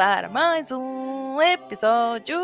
para 0.00 0.30
mais 0.30 0.70
um 0.72 1.42
episódio 1.42 2.34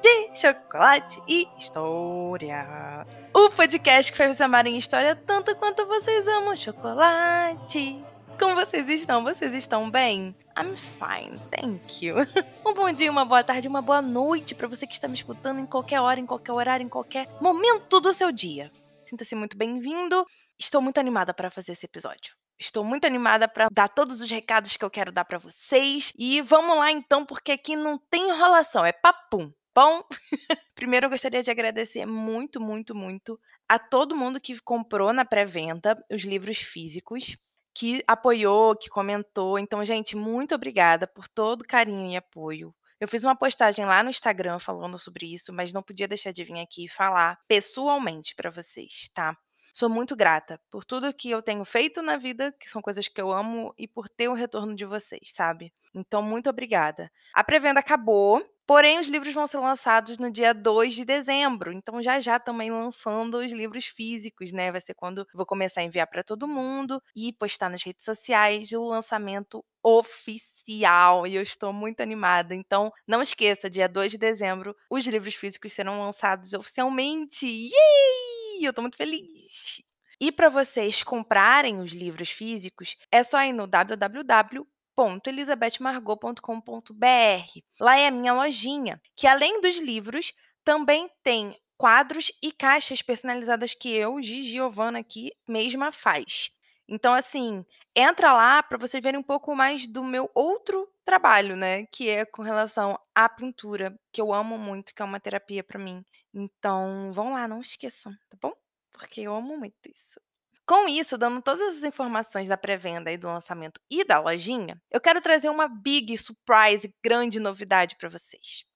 de 0.00 0.40
Chocolate 0.40 1.20
e 1.26 1.48
História. 1.58 3.04
O 3.34 3.50
podcast 3.50 4.12
que 4.12 4.16
vocês 4.16 4.40
amarem 4.40 4.78
história 4.78 5.16
tanto 5.16 5.56
quanto 5.56 5.84
vocês 5.84 6.28
amam 6.28 6.54
chocolate. 6.54 8.00
Como 8.38 8.54
vocês 8.54 8.88
estão? 8.88 9.24
Vocês 9.24 9.52
estão 9.52 9.90
bem? 9.90 10.32
I'm 10.56 10.76
fine, 10.76 11.36
thank 11.50 12.06
you. 12.06 12.18
Um 12.64 12.72
bom 12.72 12.92
dia, 12.92 13.10
uma 13.10 13.24
boa 13.24 13.42
tarde, 13.42 13.66
uma 13.66 13.82
boa 13.82 14.00
noite 14.00 14.54
para 14.54 14.68
você 14.68 14.86
que 14.86 14.94
está 14.94 15.08
me 15.08 15.16
escutando 15.16 15.58
em 15.58 15.66
qualquer 15.66 16.00
hora, 16.00 16.20
em 16.20 16.26
qualquer 16.26 16.52
horário, 16.52 16.84
em 16.84 16.88
qualquer 16.88 17.26
momento 17.40 18.00
do 18.00 18.14
seu 18.14 18.30
dia. 18.30 18.70
Sinta-se 19.04 19.34
muito 19.34 19.56
bem-vindo. 19.56 20.24
Estou 20.56 20.80
muito 20.80 20.98
animada 20.98 21.34
para 21.34 21.50
fazer 21.50 21.72
esse 21.72 21.86
episódio. 21.86 22.45
Estou 22.58 22.82
muito 22.82 23.06
animada 23.06 23.46
para 23.46 23.68
dar 23.70 23.88
todos 23.88 24.20
os 24.20 24.30
recados 24.30 24.76
que 24.76 24.84
eu 24.84 24.90
quero 24.90 25.12
dar 25.12 25.24
para 25.24 25.38
vocês. 25.38 26.12
E 26.18 26.40
vamos 26.40 26.76
lá 26.78 26.90
então, 26.90 27.24
porque 27.24 27.52
aqui 27.52 27.76
não 27.76 27.98
tem 27.98 28.30
enrolação, 28.30 28.84
é 28.84 28.92
papum. 28.92 29.52
Bom, 29.74 30.02
primeiro 30.74 31.06
eu 31.06 31.10
gostaria 31.10 31.42
de 31.42 31.50
agradecer 31.50 32.06
muito, 32.06 32.58
muito, 32.58 32.94
muito 32.94 33.38
a 33.68 33.78
todo 33.78 34.16
mundo 34.16 34.40
que 34.40 34.58
comprou 34.60 35.12
na 35.12 35.24
pré-venda 35.24 36.02
os 36.10 36.22
livros 36.22 36.56
físicos, 36.56 37.36
que 37.74 38.02
apoiou, 38.06 38.74
que 38.74 38.88
comentou. 38.88 39.58
Então, 39.58 39.84
gente, 39.84 40.16
muito 40.16 40.54
obrigada 40.54 41.06
por 41.06 41.28
todo 41.28 41.62
carinho 41.62 42.10
e 42.10 42.16
apoio. 42.16 42.74
Eu 42.98 43.06
fiz 43.06 43.22
uma 43.22 43.36
postagem 43.36 43.84
lá 43.84 44.02
no 44.02 44.08
Instagram 44.08 44.58
falando 44.58 44.98
sobre 44.98 45.26
isso, 45.26 45.52
mas 45.52 45.74
não 45.74 45.82
podia 45.82 46.08
deixar 46.08 46.32
de 46.32 46.42
vir 46.42 46.58
aqui 46.58 46.88
falar 46.88 47.38
pessoalmente 47.46 48.34
para 48.34 48.50
vocês, 48.50 49.10
tá? 49.12 49.36
Sou 49.78 49.90
muito 49.90 50.16
grata 50.16 50.58
por 50.70 50.86
tudo 50.86 51.12
que 51.12 51.28
eu 51.28 51.42
tenho 51.42 51.62
feito 51.62 52.00
na 52.00 52.16
vida, 52.16 52.50
que 52.58 52.70
são 52.70 52.80
coisas 52.80 53.08
que 53.08 53.20
eu 53.20 53.30
amo, 53.30 53.74
e 53.76 53.86
por 53.86 54.08
ter 54.08 54.26
o 54.26 54.32
retorno 54.32 54.74
de 54.74 54.86
vocês, 54.86 55.30
sabe? 55.34 55.70
Então, 55.94 56.22
muito 56.22 56.48
obrigada. 56.48 57.12
A 57.34 57.44
pré-venda 57.44 57.80
acabou, 57.80 58.42
Porém, 58.66 58.98
os 58.98 59.06
livros 59.06 59.32
vão 59.32 59.46
ser 59.46 59.58
lançados 59.58 60.18
no 60.18 60.28
dia 60.28 60.52
2 60.52 60.94
de 60.94 61.04
dezembro. 61.04 61.70
Então, 61.72 62.02
já 62.02 62.18
já 62.18 62.40
também 62.40 62.68
lançando 62.68 63.36
os 63.36 63.52
livros 63.52 63.84
físicos, 63.84 64.50
né? 64.50 64.72
Vai 64.72 64.80
ser 64.80 64.94
quando 64.94 65.24
vou 65.32 65.46
começar 65.46 65.82
a 65.82 65.84
enviar 65.84 66.08
para 66.08 66.24
todo 66.24 66.48
mundo 66.48 67.00
e 67.14 67.32
postar 67.34 67.68
nas 67.68 67.84
redes 67.84 68.04
sociais 68.04 68.72
o 68.72 68.82
lançamento 68.82 69.64
oficial. 69.84 71.28
E 71.28 71.36
eu 71.36 71.42
estou 71.42 71.72
muito 71.72 72.00
animada. 72.00 72.56
Então, 72.56 72.90
não 73.06 73.22
esqueça, 73.22 73.70
dia 73.70 73.88
2 73.88 74.10
de 74.10 74.18
dezembro, 74.18 74.74
os 74.90 75.06
livros 75.06 75.34
físicos 75.36 75.72
serão 75.72 76.00
lançados 76.00 76.52
oficialmente. 76.52 77.46
Yay! 77.46 78.25
Eu 78.64 78.70
estou 78.70 78.82
muito 78.82 78.96
feliz. 78.96 79.82
E 80.20 80.32
para 80.32 80.48
vocês 80.48 81.02
comprarem 81.02 81.80
os 81.80 81.92
livros 81.92 82.30
físicos, 82.30 82.96
é 83.10 83.22
só 83.22 83.42
ir 83.42 83.52
no 83.52 83.66
www 83.66 84.66
www.elisabethmargot.com.br. 84.96 87.60
Lá 87.78 87.98
é 87.98 88.08
a 88.08 88.10
minha 88.10 88.32
lojinha, 88.32 88.98
que 89.14 89.26
além 89.26 89.60
dos 89.60 89.78
livros, 89.78 90.32
também 90.64 91.10
tem 91.22 91.54
quadros 91.76 92.32
e 92.42 92.50
caixas 92.50 93.02
personalizadas 93.02 93.74
que 93.74 93.90
eu, 93.90 94.22
Gigi 94.22 94.56
aqui, 94.98 95.30
mesma 95.46 95.92
faz. 95.92 96.50
Então, 96.88 97.12
assim, 97.12 97.64
entra 97.94 98.32
lá 98.32 98.62
para 98.62 98.78
vocês 98.78 99.02
verem 99.02 99.20
um 99.20 99.22
pouco 99.22 99.54
mais 99.54 99.86
do 99.86 100.02
meu 100.02 100.30
outro 100.34 100.88
trabalho, 101.04 101.56
né? 101.56 101.84
Que 101.86 102.08
é 102.08 102.24
com 102.24 102.42
relação 102.42 102.98
à 103.14 103.28
pintura, 103.28 103.94
que 104.12 104.20
eu 104.20 104.32
amo 104.32 104.56
muito, 104.56 104.94
que 104.94 105.02
é 105.02 105.04
uma 105.04 105.20
terapia 105.20 105.64
para 105.64 105.78
mim. 105.78 106.04
Então, 106.38 107.12
vão 107.14 107.32
lá, 107.32 107.48
não 107.48 107.62
esqueçam, 107.62 108.12
tá 108.28 108.36
bom? 108.38 108.52
Porque 108.92 109.22
eu 109.22 109.34
amo 109.34 109.56
muito 109.56 109.74
isso. 109.90 110.20
Com 110.66 110.86
isso, 110.86 111.16
dando 111.16 111.40
todas 111.40 111.78
as 111.78 111.82
informações 111.82 112.46
da 112.46 112.58
pré-venda 112.58 113.10
e 113.10 113.16
do 113.16 113.26
lançamento 113.26 113.80
e 113.90 114.04
da 114.04 114.20
lojinha, 114.20 114.78
eu 114.90 115.00
quero 115.00 115.22
trazer 115.22 115.48
uma 115.48 115.66
big 115.66 116.18
surprise, 116.18 116.94
grande 117.02 117.40
novidade 117.40 117.96
para 117.96 118.10
vocês. 118.10 118.66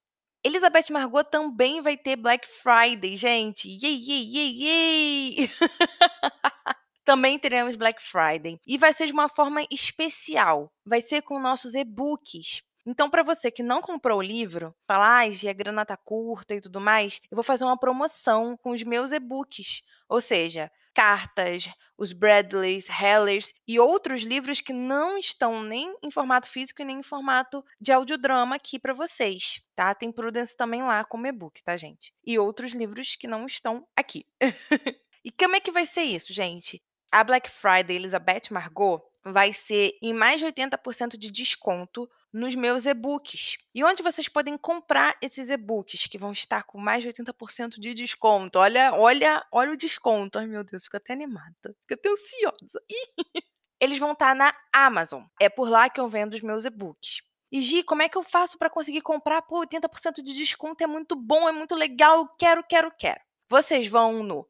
Elizabeth 0.43 0.91
Margot 0.91 1.25
também 1.25 1.82
vai 1.82 1.98
ter 1.98 2.16
Black 2.16 2.48
Friday, 2.48 3.15
gente. 3.15 3.69
Yay, 3.69 3.94
yay, 3.94 4.37
yay, 4.37 4.62
yay! 4.62 5.50
também 7.04 7.38
teremos 7.38 7.77
Black 7.77 8.03
Friday. 8.03 8.59
E 8.66 8.78
vai 8.78 8.94
ser 8.94 9.04
de 9.06 9.12
uma 9.12 9.28
forma 9.28 9.66
especial. 9.71 10.72
Vai 10.87 11.03
ser 11.03 11.21
com 11.21 11.38
nossos 11.38 11.75
e-books. 11.75 12.62
Então, 12.86 13.10
para 13.10 13.22
você 13.22 13.50
que 13.50 13.62
não 13.62 13.80
comprou 13.80 14.18
o 14.18 14.22
livro, 14.22 14.74
fala, 14.86 15.20
ah, 15.20 15.24
a 15.24 15.52
grana 15.52 15.84
tá 15.84 15.96
curta 15.96 16.54
e 16.54 16.60
tudo 16.60 16.80
mais, 16.80 17.20
eu 17.30 17.36
vou 17.36 17.44
fazer 17.44 17.64
uma 17.64 17.78
promoção 17.78 18.56
com 18.56 18.70
os 18.70 18.82
meus 18.82 19.12
e-books. 19.12 19.82
Ou 20.08 20.20
seja, 20.20 20.70
cartas, 20.94 21.68
os 21.96 22.12
Bradleys, 22.12 22.88
Hellers 22.88 23.52
e 23.66 23.78
outros 23.78 24.22
livros 24.22 24.60
que 24.60 24.72
não 24.72 25.18
estão 25.18 25.62
nem 25.62 25.94
em 26.02 26.10
formato 26.10 26.48
físico 26.48 26.82
e 26.82 26.84
nem 26.84 26.98
em 26.98 27.02
formato 27.02 27.64
de 27.80 27.92
audiodrama 27.92 28.56
aqui 28.56 28.78
para 28.78 28.94
vocês, 28.94 29.62
tá? 29.74 29.94
Tem 29.94 30.10
Prudence 30.10 30.56
também 30.56 30.82
lá 30.82 31.04
como 31.04 31.26
e-book, 31.26 31.62
tá, 31.62 31.76
gente? 31.76 32.12
E 32.24 32.38
outros 32.38 32.72
livros 32.72 33.16
que 33.16 33.28
não 33.28 33.47
estão 33.47 33.86
aqui. 33.97 34.24
e 35.24 35.30
como 35.30 35.56
é 35.56 35.60
que 35.60 35.70
vai 35.70 35.86
ser 35.86 36.02
isso, 36.02 36.32
gente? 36.32 36.82
A 37.12 37.24
Black 37.24 37.50
Friday 37.50 37.97
Elizabeth 37.97 38.50
Margot 38.50 39.02
vai 39.25 39.53
ser 39.53 39.97
em 40.00 40.12
mais 40.14 40.41
de 40.41 40.47
80% 40.47 41.16
de 41.16 41.31
desconto 41.31 42.08
nos 42.32 42.54
meus 42.54 42.86
e-books. 42.86 43.58
E 43.75 43.84
onde 43.84 44.03
vocês 44.03 44.28
podem 44.28 44.56
comprar 44.56 45.16
esses 45.20 45.50
e-books 45.50 46.06
que 46.06 46.19
vão 46.19 46.32
estar 46.32 46.64
com 46.64 46.78
mais 46.78 47.03
de 47.03 47.12
80% 47.12 47.78
de 47.78 47.92
desconto. 47.92 48.59
Olha, 48.59 48.94
olha, 48.94 49.44
olha 49.53 49.72
o 49.72 49.76
desconto. 49.76 50.38
Ai, 50.38 50.47
meu 50.47 50.64
Deus, 50.64 50.84
fico 50.84 50.97
até 50.97 51.12
animada. 51.12 51.54
Fico 51.62 51.94
até 51.94 52.09
ansiosa. 52.09 52.82
Eles 53.80 53.98
vão 53.98 54.12
estar 54.12 54.34
na 54.34 54.54
Amazon. 54.72 55.25
É 55.41 55.48
por 55.48 55.69
lá 55.69 55.88
que 55.88 56.00
eu 56.00 56.09
vendo 56.09 56.34
os 56.34 56.42
meus 56.42 56.64
e-books. 56.64 57.22
E 57.53 57.60
Gi, 57.60 57.82
como 57.82 58.03
é 58.03 58.09
que 58.09 58.16
eu 58.16 58.22
faço 58.22 58.56
para 58.56 58.70
conseguir 58.70 59.00
comprar? 59.00 59.42
Pô, 59.42 59.60
80% 59.60 60.22
de 60.22 60.34
desconto 60.34 60.84
é 60.84 60.86
muito 60.86 61.16
bom, 61.16 61.48
é 61.48 61.53
muito 61.53 61.75
legal. 61.75 62.19
Eu 62.19 62.28
quero, 62.38 62.62
quero, 62.62 62.92
quero. 62.97 63.20
Vocês 63.48 63.86
vão 63.88 64.22
no 64.22 64.47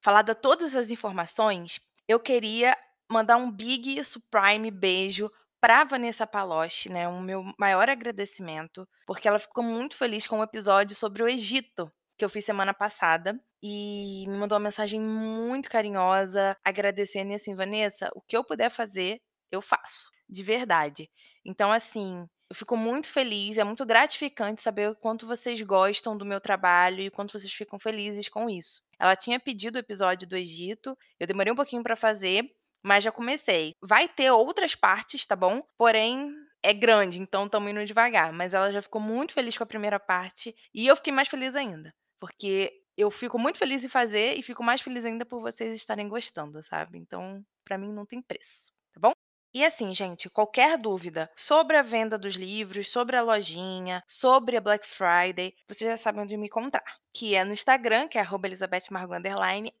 Falada 0.00 0.34
todas 0.34 0.74
as 0.74 0.90
informações, 0.90 1.78
eu 2.08 2.18
queria 2.18 2.76
mandar 3.08 3.36
um 3.36 3.50
big 3.50 4.02
supreme 4.04 4.70
beijo 4.70 5.30
para 5.60 5.84
Vanessa 5.84 6.26
Paloche, 6.26 6.88
né, 6.88 7.06
o 7.06 7.20
meu 7.20 7.44
maior 7.56 7.88
agradecimento, 7.88 8.88
porque 9.06 9.28
ela 9.28 9.38
ficou 9.38 9.62
muito 9.62 9.96
feliz 9.96 10.26
com 10.26 10.40
o 10.40 10.42
episódio 10.42 10.96
sobre 10.96 11.22
o 11.22 11.28
Egito 11.28 11.92
que 12.22 12.24
eu 12.24 12.30
fiz 12.30 12.44
semana 12.44 12.72
passada 12.72 13.36
e 13.60 14.24
me 14.28 14.36
mandou 14.38 14.56
uma 14.56 14.62
mensagem 14.64 15.00
muito 15.00 15.68
carinhosa, 15.68 16.56
agradecendo 16.64 17.32
e 17.32 17.34
assim, 17.34 17.52
Vanessa, 17.56 18.10
o 18.14 18.20
que 18.20 18.36
eu 18.36 18.44
puder 18.44 18.70
fazer, 18.70 19.20
eu 19.50 19.60
faço, 19.60 20.08
de 20.28 20.44
verdade. 20.44 21.10
Então, 21.44 21.72
assim, 21.72 22.28
Eu 22.52 22.54
fico 22.54 22.76
muito 22.76 23.08
feliz, 23.08 23.56
é 23.56 23.64
muito 23.64 23.86
gratificante 23.86 24.60
saber 24.60 24.90
o 24.90 24.94
quanto 24.94 25.26
vocês 25.26 25.58
gostam 25.62 26.14
do 26.18 26.22
meu 26.26 26.38
trabalho 26.38 27.00
e 27.00 27.08
o 27.08 27.10
quanto 27.10 27.32
vocês 27.32 27.50
ficam 27.50 27.78
felizes 27.78 28.28
com 28.28 28.50
isso. 28.50 28.82
Ela 28.98 29.16
tinha 29.16 29.40
pedido 29.40 29.76
o 29.76 29.78
episódio 29.78 30.28
do 30.28 30.36
Egito, 30.36 30.94
eu 31.18 31.26
demorei 31.26 31.50
um 31.50 31.56
pouquinho 31.56 31.82
para 31.82 31.96
fazer, 31.96 32.44
mas 32.82 33.04
já 33.04 33.10
comecei. 33.10 33.72
Vai 33.80 34.06
ter 34.06 34.30
outras 34.30 34.74
partes, 34.74 35.24
tá 35.26 35.34
bom? 35.34 35.62
Porém, 35.78 36.30
é 36.62 36.74
grande, 36.74 37.18
então 37.20 37.46
estamos 37.46 37.70
indo 37.70 37.86
devagar. 37.86 38.34
Mas 38.34 38.52
ela 38.52 38.70
já 38.70 38.82
ficou 38.82 39.00
muito 39.00 39.32
feliz 39.32 39.56
com 39.56 39.64
a 39.64 39.66
primeira 39.66 39.98
parte 39.98 40.54
e 40.74 40.86
eu 40.86 40.94
fiquei 40.96 41.12
mais 41.12 41.28
feliz 41.28 41.54
ainda, 41.56 41.94
porque 42.22 42.72
eu 42.96 43.10
fico 43.10 43.36
muito 43.36 43.58
feliz 43.58 43.82
em 43.82 43.88
fazer 43.88 44.38
e 44.38 44.44
fico 44.44 44.62
mais 44.62 44.80
feliz 44.80 45.04
ainda 45.04 45.26
por 45.26 45.40
vocês 45.40 45.74
estarem 45.74 46.08
gostando, 46.08 46.62
sabe? 46.62 46.96
Então, 46.96 47.44
para 47.64 47.76
mim 47.76 47.92
não 47.92 48.06
tem 48.06 48.22
preço, 48.22 48.72
tá 48.92 49.00
bom? 49.00 49.10
E 49.52 49.64
assim, 49.64 49.92
gente, 49.92 50.30
qualquer 50.30 50.78
dúvida 50.78 51.28
sobre 51.36 51.76
a 51.76 51.82
venda 51.82 52.16
dos 52.16 52.36
livros, 52.36 52.88
sobre 52.92 53.16
a 53.16 53.22
lojinha, 53.22 54.04
sobre 54.06 54.56
a 54.56 54.60
Black 54.60 54.86
Friday, 54.86 55.52
vocês 55.66 55.90
já 55.90 55.96
sabem 55.96 56.22
onde 56.22 56.36
me 56.36 56.46
encontrar. 56.46 56.84
Que 57.12 57.34
é 57.34 57.44
no 57.44 57.52
Instagram, 57.52 58.06
que 58.06 58.16
é 58.16 58.22
@elizabethmargot 58.22 59.20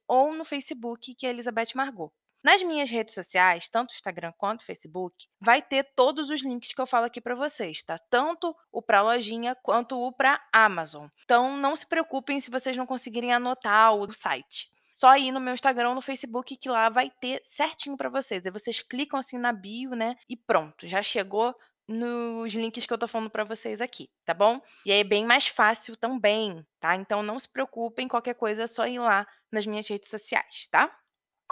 ou 0.08 0.34
no 0.34 0.44
Facebook, 0.44 1.14
que 1.14 1.24
é 1.24 1.30
Elizabeth 1.30 1.76
Margot. 1.76 2.12
Nas 2.42 2.62
minhas 2.62 2.90
redes 2.90 3.14
sociais, 3.14 3.68
tanto 3.68 3.94
Instagram 3.94 4.32
quanto 4.36 4.64
Facebook, 4.64 5.26
vai 5.40 5.62
ter 5.62 5.84
todos 5.94 6.28
os 6.28 6.42
links 6.42 6.72
que 6.72 6.80
eu 6.80 6.86
falo 6.86 7.06
aqui 7.06 7.20
para 7.20 7.34
vocês, 7.34 7.82
tá? 7.82 7.98
Tanto 8.10 8.56
o 8.70 8.82
para 8.82 9.02
lojinha 9.02 9.54
quanto 9.54 9.98
o 9.98 10.12
para 10.12 10.42
Amazon. 10.52 11.06
Então 11.24 11.56
não 11.56 11.76
se 11.76 11.86
preocupem 11.86 12.40
se 12.40 12.50
vocês 12.50 12.76
não 12.76 12.86
conseguirem 12.86 13.32
anotar 13.32 13.94
o 13.94 14.12
site 14.12 14.72
só 14.92 15.16
ir 15.16 15.32
no 15.32 15.40
meu 15.40 15.54
Instagram 15.54 15.88
ou 15.88 15.94
no 15.96 16.00
Facebook 16.00 16.56
que 16.56 16.68
lá 16.68 16.88
vai 16.88 17.10
ter 17.10 17.40
certinho 17.42 17.96
para 17.96 18.08
vocês. 18.08 18.46
Aí 18.46 18.52
vocês 18.52 18.82
clicam 18.82 19.18
assim 19.18 19.36
na 19.36 19.52
bio, 19.52 19.96
né? 19.96 20.16
E 20.28 20.36
pronto, 20.36 20.86
já 20.86 21.02
chegou 21.02 21.56
nos 21.88 22.52
links 22.54 22.86
que 22.86 22.92
eu 22.92 22.98
tô 22.98 23.08
falando 23.08 23.30
para 23.30 23.42
vocês 23.42 23.80
aqui, 23.80 24.08
tá 24.24 24.32
bom? 24.32 24.60
E 24.86 24.92
aí 24.92 25.00
é 25.00 25.04
bem 25.04 25.26
mais 25.26 25.48
fácil 25.48 25.96
também, 25.96 26.64
tá? 26.78 26.94
Então 26.94 27.22
não 27.22 27.38
se 27.40 27.48
preocupem, 27.48 28.06
qualquer 28.06 28.34
coisa 28.34 28.62
é 28.62 28.66
só 28.66 28.86
ir 28.86 29.00
lá 29.00 29.26
nas 29.50 29.66
minhas 29.66 29.88
redes 29.88 30.08
sociais, 30.08 30.68
tá? 30.70 30.94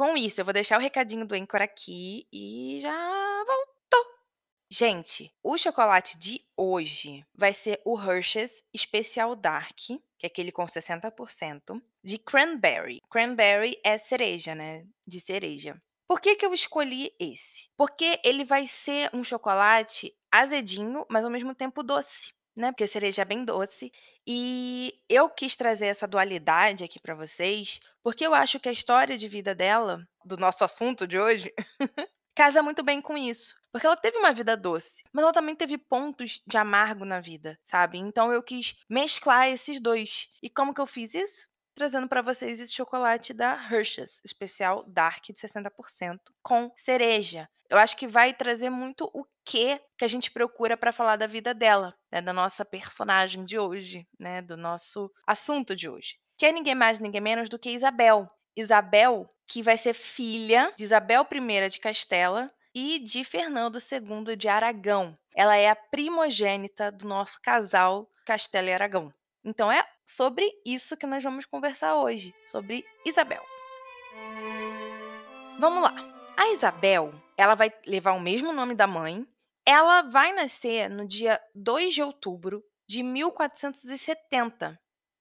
Com 0.01 0.17
isso, 0.17 0.41
eu 0.41 0.47
vou 0.47 0.55
deixar 0.55 0.79
o 0.79 0.81
recadinho 0.81 1.27
do 1.27 1.35
Anchor 1.35 1.61
aqui 1.61 2.27
e 2.33 2.79
já 2.81 3.45
voltou. 3.47 4.07
Gente, 4.71 5.31
o 5.43 5.59
chocolate 5.59 6.19
de 6.19 6.43
hoje 6.57 7.23
vai 7.35 7.53
ser 7.53 7.83
o 7.85 8.01
Hershey's 8.01 8.63
Special 8.75 9.37
Dark, 9.37 9.77
que 9.77 10.01
é 10.23 10.27
aquele 10.27 10.51
com 10.51 10.65
60%, 10.65 11.83
de 12.03 12.17
cranberry. 12.17 13.03
Cranberry 13.11 13.79
é 13.85 13.99
cereja, 13.99 14.55
né? 14.55 14.87
De 15.07 15.21
cereja. 15.21 15.79
Por 16.09 16.19
que, 16.19 16.35
que 16.35 16.47
eu 16.47 16.55
escolhi 16.55 17.15
esse? 17.21 17.69
Porque 17.77 18.19
ele 18.25 18.43
vai 18.43 18.67
ser 18.67 19.11
um 19.13 19.23
chocolate 19.23 20.17
azedinho, 20.33 21.05
mas 21.11 21.27
ao 21.27 21.31
mesmo 21.31 21.55
tempo 21.55 21.83
doce 21.83 22.33
né? 22.61 22.71
Porque 22.71 22.87
cereja 22.87 23.23
é 23.23 23.25
bem 23.25 23.45
doce. 23.45 23.93
E 24.27 24.95
eu 25.09 25.29
quis 25.29 25.57
trazer 25.57 25.87
essa 25.87 26.07
dualidade 26.07 26.85
aqui 26.85 27.01
para 27.01 27.15
vocês, 27.15 27.81
porque 28.03 28.27
eu 28.27 28.35
acho 28.35 28.61
que 28.61 28.69
a 28.69 28.73
história 28.73 29.17
de 29.17 29.27
vida 29.29 29.55
dela, 29.55 30.07
do 30.25 30.37
nosso 30.37 30.63
assunto 30.63 31.07
de 31.07 31.19
hoje, 31.19 31.53
casa 32.35 32.63
muito 32.63 32.83
bem 32.83 33.01
com 33.01 33.17
isso. 33.17 33.59
Porque 33.73 33.87
ela 33.87 33.97
teve 33.97 34.19
uma 34.19 34.33
vida 34.33 34.57
doce, 34.57 35.05
mas 35.13 35.23
ela 35.23 35.33
também 35.33 35.55
teve 35.55 35.79
pontos 35.79 36.43
de 36.47 36.57
amargo 36.57 37.05
na 37.05 37.21
vida, 37.21 37.59
sabe? 37.65 37.99
Então 37.99 38.33
eu 38.33 38.43
quis 38.43 38.77
mesclar 38.89 39.49
esses 39.49 39.81
dois. 39.81 40.29
E 40.43 40.51
como 40.51 40.75
que 40.75 40.81
eu 40.81 40.87
fiz 40.87 41.15
isso? 41.15 41.51
trazendo 41.81 42.09
para 42.09 42.21
vocês 42.21 42.61
esse 42.61 42.75
chocolate 42.75 43.33
da 43.33 43.55
Hershey's, 43.55 44.21
especial 44.23 44.85
Dark 44.87 45.25
de 45.25 45.33
60% 45.33 46.19
com 46.43 46.71
cereja. 46.77 47.49
Eu 47.71 47.79
acho 47.79 47.97
que 47.97 48.09
vai 48.09 48.35
trazer 48.35 48.69
muito 48.69 49.09
o 49.15 49.25
que 49.45 49.81
que 49.97 50.05
a 50.05 50.09
gente 50.09 50.33
procura 50.33 50.77
para 50.77 50.93
falar 50.93 51.15
da 51.15 51.29
vida 51.29 51.55
dela, 51.55 51.95
né, 52.11 52.21
da 52.21 52.33
nossa 52.33 52.65
personagem 52.65 53.45
de 53.45 53.57
hoje, 53.57 54.05
né, 54.19 54.43
do 54.43 54.57
nosso 54.57 55.09
assunto 55.25 55.77
de 55.77 55.89
hoje. 55.89 56.17
Que 56.37 56.47
é 56.47 56.53
ninguém 56.53 56.75
mais, 56.75 56.99
ninguém 56.99 57.21
menos 57.21 57.49
do 57.49 57.59
que 57.59 57.71
Isabel. 57.71 58.29
Isabel, 58.57 59.25
que 59.47 59.63
vai 59.63 59.77
ser 59.77 59.95
filha 59.95 60.75
de 60.77 60.83
Isabel 60.83 61.25
I 61.31 61.69
de 61.69 61.79
Castela 61.79 62.51
e 62.75 62.99
de 62.99 63.23
Fernando 63.23 63.79
II 63.79 64.37
de 64.37 64.49
Aragão. 64.49 65.17
Ela 65.37 65.57
é 65.57 65.71
a 65.71 65.77
primogênita 65.77 66.91
do 66.91 67.07
nosso 67.07 67.41
casal 67.41 68.11
Castela 68.27 68.69
e 68.69 68.73
Aragão. 68.73 69.15
Então 69.45 69.71
é 69.71 69.85
sobre 70.05 70.51
isso 70.67 70.97
que 70.97 71.07
nós 71.07 71.23
vamos 71.23 71.47
conversar 71.47 71.95
hoje, 71.95 72.35
sobre 72.49 72.85
Isabel. 73.07 73.43
Vamos 75.61 75.83
lá. 75.83 75.95
A 76.37 76.49
Isabel, 76.53 77.13
ela 77.41 77.55
vai 77.55 77.73
levar 77.87 78.13
o 78.13 78.21
mesmo 78.21 78.53
nome 78.53 78.75
da 78.75 78.87
mãe. 78.87 79.27
Ela 79.65 80.03
vai 80.03 80.31
nascer 80.31 80.91
no 80.91 81.09
dia 81.09 81.41
2 81.55 81.95
de 81.95 82.03
outubro 82.03 82.63
de 82.87 83.03
1470. 83.03 84.79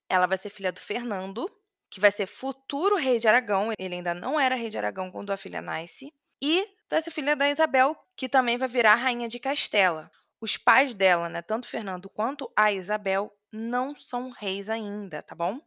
Ela 0.10 0.28
vai 0.28 0.38
ser 0.38 0.50
filha 0.50 0.70
do 0.70 0.82
Fernando, 0.82 1.50
que 1.90 2.02
vai 2.02 2.12
ser 2.12 2.28
futuro 2.28 2.98
rei 2.98 3.20
de 3.20 3.28
Aragão. 3.30 3.72
Ele 3.80 3.96
ainda 3.96 4.14
não 4.14 4.38
era 4.38 4.56
rei 4.56 4.70
de 4.70 4.78
Aragão 4.78 5.10
quando 5.10 5.32
a 5.32 5.38
filha 5.38 5.62
nasce. 5.62 6.14
E 6.42 6.68
vai 6.90 7.02
ser 7.02 7.12
filha 7.12 7.38
da 7.38 7.50
Isabel, 7.50 7.96
que 8.18 8.28
também 8.28 8.58
vai 8.58 8.68
virar 8.68 8.96
rainha 8.96 9.30
de 9.30 9.40
Castela. 9.40 10.12
Os 10.42 10.58
pais 10.58 10.94
dela, 10.94 11.30
né, 11.30 11.42
tanto 11.42 11.70
Fernando 11.70 12.10
quanto 12.10 12.52
a 12.54 12.70
Isabel, 12.70 13.34
não 13.50 13.96
são 13.96 14.30
reis 14.30 14.70
ainda, 14.70 15.24
tá 15.24 15.34
bom? 15.34 15.62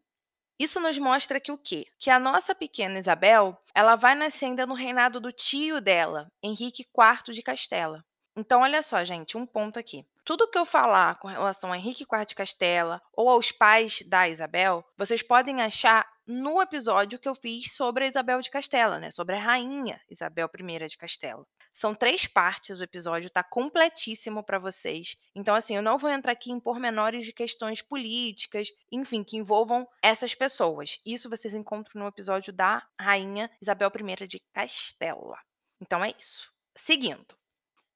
Isso 0.58 0.80
nos 0.80 0.98
mostra 0.98 1.40
que 1.40 1.50
o 1.50 1.58
quê? 1.58 1.86
Que 1.98 2.10
a 2.10 2.18
nossa 2.20 2.54
pequena 2.54 2.98
Isabel, 2.98 3.56
ela 3.74 3.96
vai 3.96 4.14
nascer 4.14 4.46
ainda 4.46 4.66
no 4.66 4.74
reinado 4.74 5.20
do 5.20 5.32
tio 5.32 5.80
dela, 5.80 6.30
Henrique 6.42 6.82
IV 6.82 7.34
de 7.34 7.42
Castela. 7.42 8.04
Então, 8.36 8.62
olha 8.62 8.82
só, 8.82 9.04
gente, 9.04 9.36
um 9.36 9.46
ponto 9.46 9.78
aqui. 9.78 10.06
Tudo 10.24 10.48
que 10.48 10.56
eu 10.56 10.64
falar 10.64 11.18
com 11.18 11.26
relação 11.26 11.72
a 11.72 11.76
Henrique 11.76 12.06
de 12.26 12.34
Castela 12.34 13.02
ou 13.12 13.28
aos 13.28 13.50
pais 13.50 14.04
da 14.06 14.28
Isabel, 14.28 14.84
vocês 14.96 15.20
podem 15.20 15.60
achar 15.60 16.08
no 16.24 16.62
episódio 16.62 17.18
que 17.18 17.28
eu 17.28 17.34
fiz 17.34 17.72
sobre 17.74 18.04
a 18.04 18.06
Isabel 18.06 18.40
de 18.40 18.48
Castela, 18.48 19.00
né? 19.00 19.10
Sobre 19.10 19.34
a 19.34 19.40
rainha 19.40 20.00
Isabel 20.08 20.48
I 20.56 20.86
de 20.86 20.96
Castela. 20.96 21.44
São 21.74 21.92
três 21.92 22.24
partes, 22.28 22.78
o 22.78 22.84
episódio 22.84 23.28
tá 23.30 23.42
completíssimo 23.42 24.44
para 24.44 24.60
vocês. 24.60 25.16
Então, 25.34 25.56
assim, 25.56 25.74
eu 25.74 25.82
não 25.82 25.98
vou 25.98 26.08
entrar 26.08 26.30
aqui 26.30 26.52
em 26.52 26.60
pormenores 26.60 27.24
de 27.24 27.32
questões 27.32 27.82
políticas, 27.82 28.68
enfim, 28.92 29.24
que 29.24 29.36
envolvam 29.36 29.88
essas 30.00 30.36
pessoas. 30.36 31.00
Isso 31.04 31.28
vocês 31.28 31.52
encontram 31.52 32.00
no 32.00 32.06
episódio 32.06 32.52
da 32.52 32.86
rainha 32.96 33.50
Isabel 33.60 33.90
I 33.92 34.26
de 34.28 34.40
Castela. 34.52 35.38
Então 35.80 36.04
é 36.04 36.14
isso. 36.16 36.52
Seguindo 36.76 37.42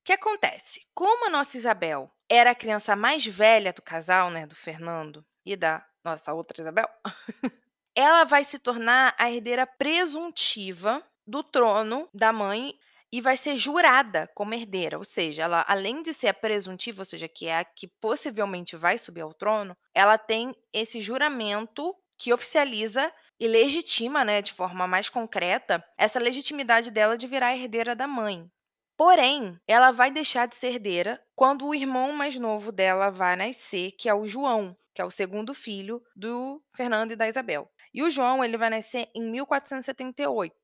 que 0.06 0.12
acontece? 0.12 0.86
Como 0.94 1.26
a 1.26 1.30
nossa 1.30 1.56
Isabel 1.56 2.08
era 2.28 2.50
a 2.50 2.54
criança 2.54 2.96
mais 2.96 3.24
velha 3.24 3.72
do 3.72 3.82
casal, 3.82 4.30
né, 4.30 4.46
do 4.46 4.54
Fernando 4.54 5.24
e 5.44 5.56
da 5.56 5.84
nossa 6.04 6.32
outra 6.32 6.60
Isabel, 6.60 6.88
ela 7.94 8.24
vai 8.24 8.44
se 8.44 8.58
tornar 8.58 9.14
a 9.18 9.30
herdeira 9.30 9.66
presuntiva 9.66 11.02
do 11.26 11.42
trono 11.42 12.08
da 12.14 12.32
mãe 12.32 12.74
e 13.12 13.20
vai 13.20 13.36
ser 13.36 13.56
jurada 13.56 14.28
como 14.34 14.54
herdeira, 14.54 14.98
ou 14.98 15.04
seja, 15.04 15.42
ela 15.42 15.64
além 15.66 16.02
de 16.02 16.12
ser 16.12 16.28
a 16.28 16.34
presuntiva, 16.34 17.02
ou 17.02 17.04
seja, 17.04 17.28
que 17.28 17.46
é 17.46 17.58
a 17.58 17.64
que 17.64 17.86
possivelmente 17.86 18.76
vai 18.76 18.98
subir 18.98 19.22
ao 19.22 19.32
trono, 19.32 19.76
ela 19.94 20.18
tem 20.18 20.54
esse 20.72 21.00
juramento 21.00 21.94
que 22.18 22.32
oficializa 22.32 23.12
e 23.38 23.46
legitima, 23.46 24.24
né, 24.24 24.40
de 24.42 24.52
forma 24.52 24.86
mais 24.86 25.08
concreta, 25.08 25.84
essa 25.96 26.18
legitimidade 26.18 26.90
dela 26.90 27.16
de 27.16 27.26
virar 27.26 27.56
herdeira 27.56 27.94
da 27.94 28.06
mãe. 28.06 28.50
Porém, 28.96 29.60
ela 29.66 29.90
vai 29.90 30.10
deixar 30.10 30.48
de 30.48 30.56
ser 30.56 30.68
herdeira 30.68 31.22
quando 31.34 31.66
o 31.66 31.74
irmão 31.74 32.12
mais 32.12 32.36
novo 32.36 32.72
dela 32.72 33.10
vai 33.10 33.36
nascer, 33.36 33.92
que 33.92 34.08
é 34.08 34.14
o 34.14 34.26
João, 34.26 34.74
que 34.94 35.02
é 35.02 35.04
o 35.04 35.10
segundo 35.10 35.52
filho 35.52 36.02
do 36.14 36.62
Fernando 36.74 37.12
e 37.12 37.16
da 37.16 37.28
Isabel. 37.28 37.70
E 37.92 38.02
o 38.02 38.10
João, 38.10 38.42
ele 38.42 38.56
vai 38.56 38.70
nascer 38.70 39.08
em 39.14 39.30
1478. 39.30 40.54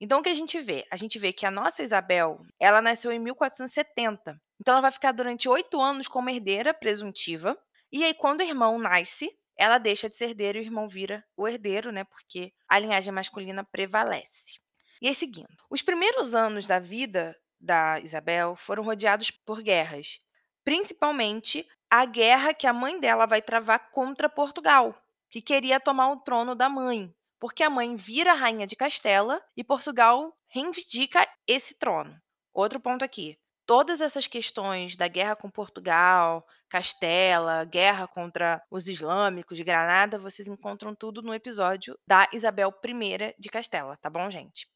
Então, 0.00 0.20
o 0.20 0.22
que 0.22 0.30
a 0.30 0.34
gente 0.34 0.58
vê? 0.60 0.86
A 0.90 0.96
gente 0.96 1.18
vê 1.18 1.32
que 1.32 1.46
a 1.46 1.50
nossa 1.50 1.82
Isabel, 1.82 2.40
ela 2.58 2.82
nasceu 2.82 3.12
em 3.12 3.18
1470. 3.18 4.40
Então, 4.60 4.72
ela 4.72 4.80
vai 4.80 4.90
ficar 4.90 5.12
durante 5.12 5.48
oito 5.48 5.80
anos 5.80 6.08
como 6.08 6.30
herdeira 6.30 6.74
presuntiva. 6.74 7.58
E 7.92 8.02
aí, 8.02 8.14
quando 8.14 8.40
o 8.40 8.44
irmão 8.44 8.78
nasce, 8.78 9.30
ela 9.56 9.78
deixa 9.78 10.08
de 10.08 10.16
ser 10.16 10.30
herdeira 10.30 10.58
e 10.58 10.62
o 10.62 10.64
irmão 10.64 10.88
vira 10.88 11.24
o 11.36 11.46
herdeiro, 11.46 11.92
né? 11.92 12.04
Porque 12.04 12.52
a 12.68 12.78
linhagem 12.78 13.12
masculina 13.12 13.64
prevalece. 13.64 14.58
E 15.00 15.08
aí, 15.08 15.14
seguindo. 15.14 15.56
Os 15.70 15.82
primeiros 15.82 16.34
anos 16.34 16.66
da 16.66 16.78
vida 16.78 17.36
da 17.64 17.98
Isabel 18.00 18.54
foram 18.56 18.84
rodeados 18.84 19.30
por 19.30 19.62
guerras, 19.62 20.20
principalmente 20.64 21.66
a 21.90 22.04
guerra 22.04 22.54
que 22.54 22.66
a 22.66 22.72
mãe 22.72 23.00
dela 23.00 23.26
vai 23.26 23.40
travar 23.40 23.90
contra 23.90 24.28
Portugal, 24.28 24.94
que 25.30 25.40
queria 25.40 25.80
tomar 25.80 26.12
o 26.12 26.18
trono 26.18 26.54
da 26.54 26.68
mãe, 26.68 27.14
porque 27.40 27.62
a 27.62 27.70
mãe 27.70 27.96
vira 27.96 28.34
rainha 28.34 28.66
de 28.66 28.76
Castela 28.76 29.42
e 29.56 29.64
Portugal 29.64 30.36
reivindica 30.48 31.28
esse 31.46 31.74
trono. 31.74 32.16
Outro 32.52 32.78
ponto 32.78 33.04
aqui. 33.04 33.36
Todas 33.66 34.00
essas 34.00 34.26
questões 34.26 34.94
da 34.94 35.08
guerra 35.08 35.34
com 35.34 35.50
Portugal, 35.50 36.46
Castela, 36.68 37.64
guerra 37.64 38.06
contra 38.06 38.62
os 38.70 38.86
islâmicos 38.88 39.58
Granada, 39.60 40.18
vocês 40.18 40.46
encontram 40.46 40.94
tudo 40.94 41.22
no 41.22 41.32
episódio 41.32 41.98
da 42.06 42.28
Isabel 42.32 42.74
I 42.84 43.34
de 43.38 43.48
Castela, 43.48 43.96
tá 43.96 44.10
bom, 44.10 44.30
gente? 44.30 44.68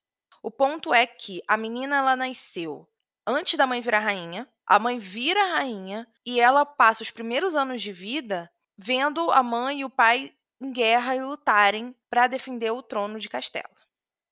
O 0.48 0.50
ponto 0.50 0.94
é 0.94 1.06
que 1.06 1.42
a 1.46 1.58
menina 1.58 1.98
ela 1.98 2.16
nasceu 2.16 2.88
antes 3.26 3.58
da 3.58 3.66
mãe 3.66 3.82
virar 3.82 3.98
rainha. 3.98 4.48
A 4.66 4.78
mãe 4.78 4.98
vira 4.98 5.52
rainha 5.52 6.08
e 6.24 6.40
ela 6.40 6.64
passa 6.64 7.02
os 7.02 7.10
primeiros 7.10 7.54
anos 7.54 7.82
de 7.82 7.92
vida 7.92 8.50
vendo 8.74 9.30
a 9.30 9.42
mãe 9.42 9.80
e 9.80 9.84
o 9.84 9.90
pai 9.90 10.32
em 10.58 10.72
guerra 10.72 11.14
e 11.14 11.20
lutarem 11.20 11.94
para 12.08 12.28
defender 12.28 12.70
o 12.70 12.82
trono 12.82 13.18
de 13.18 13.28
Castela. 13.28 13.68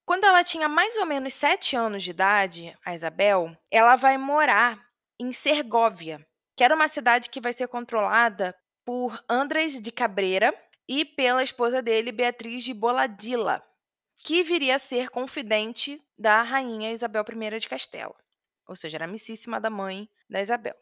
Quando 0.06 0.24
ela 0.24 0.42
tinha 0.42 0.70
mais 0.70 0.96
ou 0.96 1.04
menos 1.04 1.34
sete 1.34 1.76
anos 1.76 2.02
de 2.02 2.12
idade, 2.12 2.74
a 2.82 2.94
Isabel, 2.94 3.54
ela 3.70 3.94
vai 3.94 4.16
morar 4.16 4.88
em 5.20 5.34
Sergóvia, 5.34 6.26
que 6.56 6.64
era 6.64 6.74
uma 6.74 6.88
cidade 6.88 7.28
que 7.28 7.42
vai 7.42 7.52
ser 7.52 7.68
controlada 7.68 8.56
por 8.86 9.22
Andrés 9.28 9.78
de 9.78 9.92
Cabreira 9.92 10.54
e 10.88 11.04
pela 11.04 11.42
esposa 11.42 11.82
dele, 11.82 12.10
Beatriz 12.10 12.64
de 12.64 12.72
Boladilla, 12.72 13.62
que 14.18 14.42
viria 14.42 14.76
a 14.76 14.78
ser 14.78 15.10
confidente 15.10 16.02
da 16.18 16.42
rainha 16.42 16.92
Isabel 16.92 17.24
I 17.28 17.58
de 17.58 17.68
Castela, 17.68 18.14
ou 18.66 18.76
seja, 18.76 18.96
era 18.96 19.04
amicíssima 19.04 19.60
da 19.60 19.70
mãe 19.70 20.08
da 20.28 20.40
Isabel. 20.40 20.74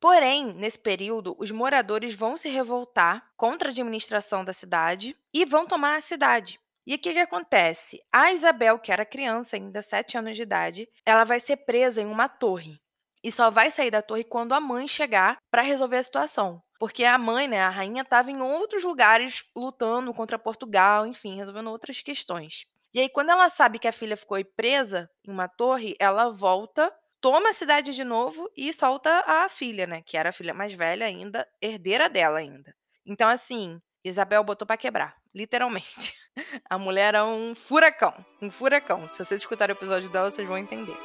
Porém, 0.00 0.52
nesse 0.54 0.78
período, 0.78 1.36
os 1.38 1.52
moradores 1.52 2.12
vão 2.12 2.36
se 2.36 2.48
revoltar 2.48 3.30
contra 3.36 3.68
a 3.68 3.70
administração 3.70 4.44
da 4.44 4.52
cidade 4.52 5.16
e 5.32 5.44
vão 5.44 5.64
tomar 5.64 5.96
a 5.96 6.00
cidade. 6.00 6.58
E 6.84 6.96
o 6.96 6.98
que, 6.98 7.12
que 7.12 7.20
acontece? 7.20 8.02
A 8.10 8.32
Isabel, 8.32 8.80
que 8.80 8.90
era 8.90 9.06
criança, 9.06 9.54
ainda 9.54 9.80
7 9.80 10.18
anos 10.18 10.34
de 10.34 10.42
idade, 10.42 10.88
ela 11.06 11.22
vai 11.22 11.38
ser 11.38 11.58
presa 11.58 12.02
em 12.02 12.06
uma 12.06 12.28
torre. 12.28 12.80
E 13.22 13.30
só 13.30 13.48
vai 13.50 13.70
sair 13.70 13.92
da 13.92 14.02
torre 14.02 14.24
quando 14.24 14.52
a 14.52 14.60
mãe 14.60 14.88
chegar 14.88 15.36
para 15.48 15.62
resolver 15.62 15.98
a 15.98 16.02
situação. 16.02 16.60
Porque 16.82 17.04
a 17.04 17.16
mãe, 17.16 17.46
né, 17.46 17.60
a 17.60 17.68
rainha, 17.68 18.02
estava 18.02 18.32
em 18.32 18.40
outros 18.40 18.82
lugares 18.82 19.44
lutando 19.54 20.12
contra 20.12 20.36
Portugal, 20.36 21.06
enfim, 21.06 21.36
resolvendo 21.36 21.70
outras 21.70 22.02
questões. 22.02 22.66
E 22.92 22.98
aí, 22.98 23.08
quando 23.08 23.30
ela 23.30 23.48
sabe 23.48 23.78
que 23.78 23.86
a 23.86 23.92
filha 23.92 24.16
ficou 24.16 24.44
presa 24.56 25.08
em 25.24 25.30
uma 25.30 25.46
torre, 25.46 25.94
ela 26.00 26.32
volta, 26.32 26.92
toma 27.20 27.50
a 27.50 27.52
cidade 27.52 27.94
de 27.94 28.02
novo 28.02 28.50
e 28.56 28.72
solta 28.72 29.22
a 29.24 29.48
filha, 29.48 29.86
né? 29.86 30.02
Que 30.04 30.16
era 30.16 30.30
a 30.30 30.32
filha 30.32 30.52
mais 30.52 30.72
velha 30.72 31.06
ainda, 31.06 31.46
herdeira 31.60 32.08
dela 32.08 32.40
ainda. 32.40 32.74
Então, 33.06 33.28
assim, 33.28 33.80
Isabel 34.04 34.42
botou 34.42 34.66
para 34.66 34.76
quebrar, 34.76 35.16
literalmente. 35.32 36.12
A 36.68 36.76
mulher 36.78 37.14
era 37.14 37.24
um 37.24 37.54
furacão, 37.54 38.12
um 38.40 38.50
furacão. 38.50 39.08
Se 39.12 39.24
vocês 39.24 39.40
escutarem 39.40 39.72
o 39.72 39.78
episódio 39.78 40.10
dela, 40.10 40.32
vocês 40.32 40.48
vão 40.48 40.58
entender. 40.58 40.98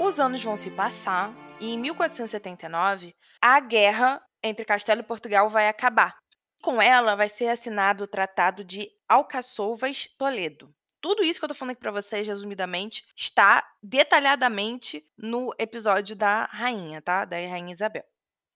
Os 0.00 0.18
anos 0.18 0.42
vão 0.42 0.56
se 0.56 0.70
passar 0.70 1.30
e 1.60 1.74
em 1.74 1.78
1479 1.78 3.14
a 3.40 3.60
guerra 3.60 4.22
entre 4.42 4.64
Castelo 4.64 5.00
e 5.00 5.04
Portugal 5.04 5.48
vai 5.48 5.68
acabar. 5.68 6.16
Com 6.62 6.82
ela 6.82 7.14
vai 7.14 7.28
ser 7.28 7.48
assinado 7.48 8.04
o 8.04 8.08
Tratado 8.08 8.64
de 8.64 8.90
Alcaçovas-Toledo. 9.08 10.74
Tudo 11.00 11.22
isso 11.22 11.38
que 11.38 11.44
eu 11.44 11.48
tô 11.48 11.54
falando 11.54 11.72
aqui 11.72 11.80
para 11.80 11.92
vocês, 11.92 12.26
resumidamente, 12.26 13.06
está 13.16 13.64
detalhadamente 13.80 15.08
no 15.16 15.54
episódio 15.58 16.16
da 16.16 16.46
rainha, 16.46 17.00
tá? 17.00 17.24
Da 17.24 17.36
rainha 17.36 17.72
Isabel. 17.72 18.04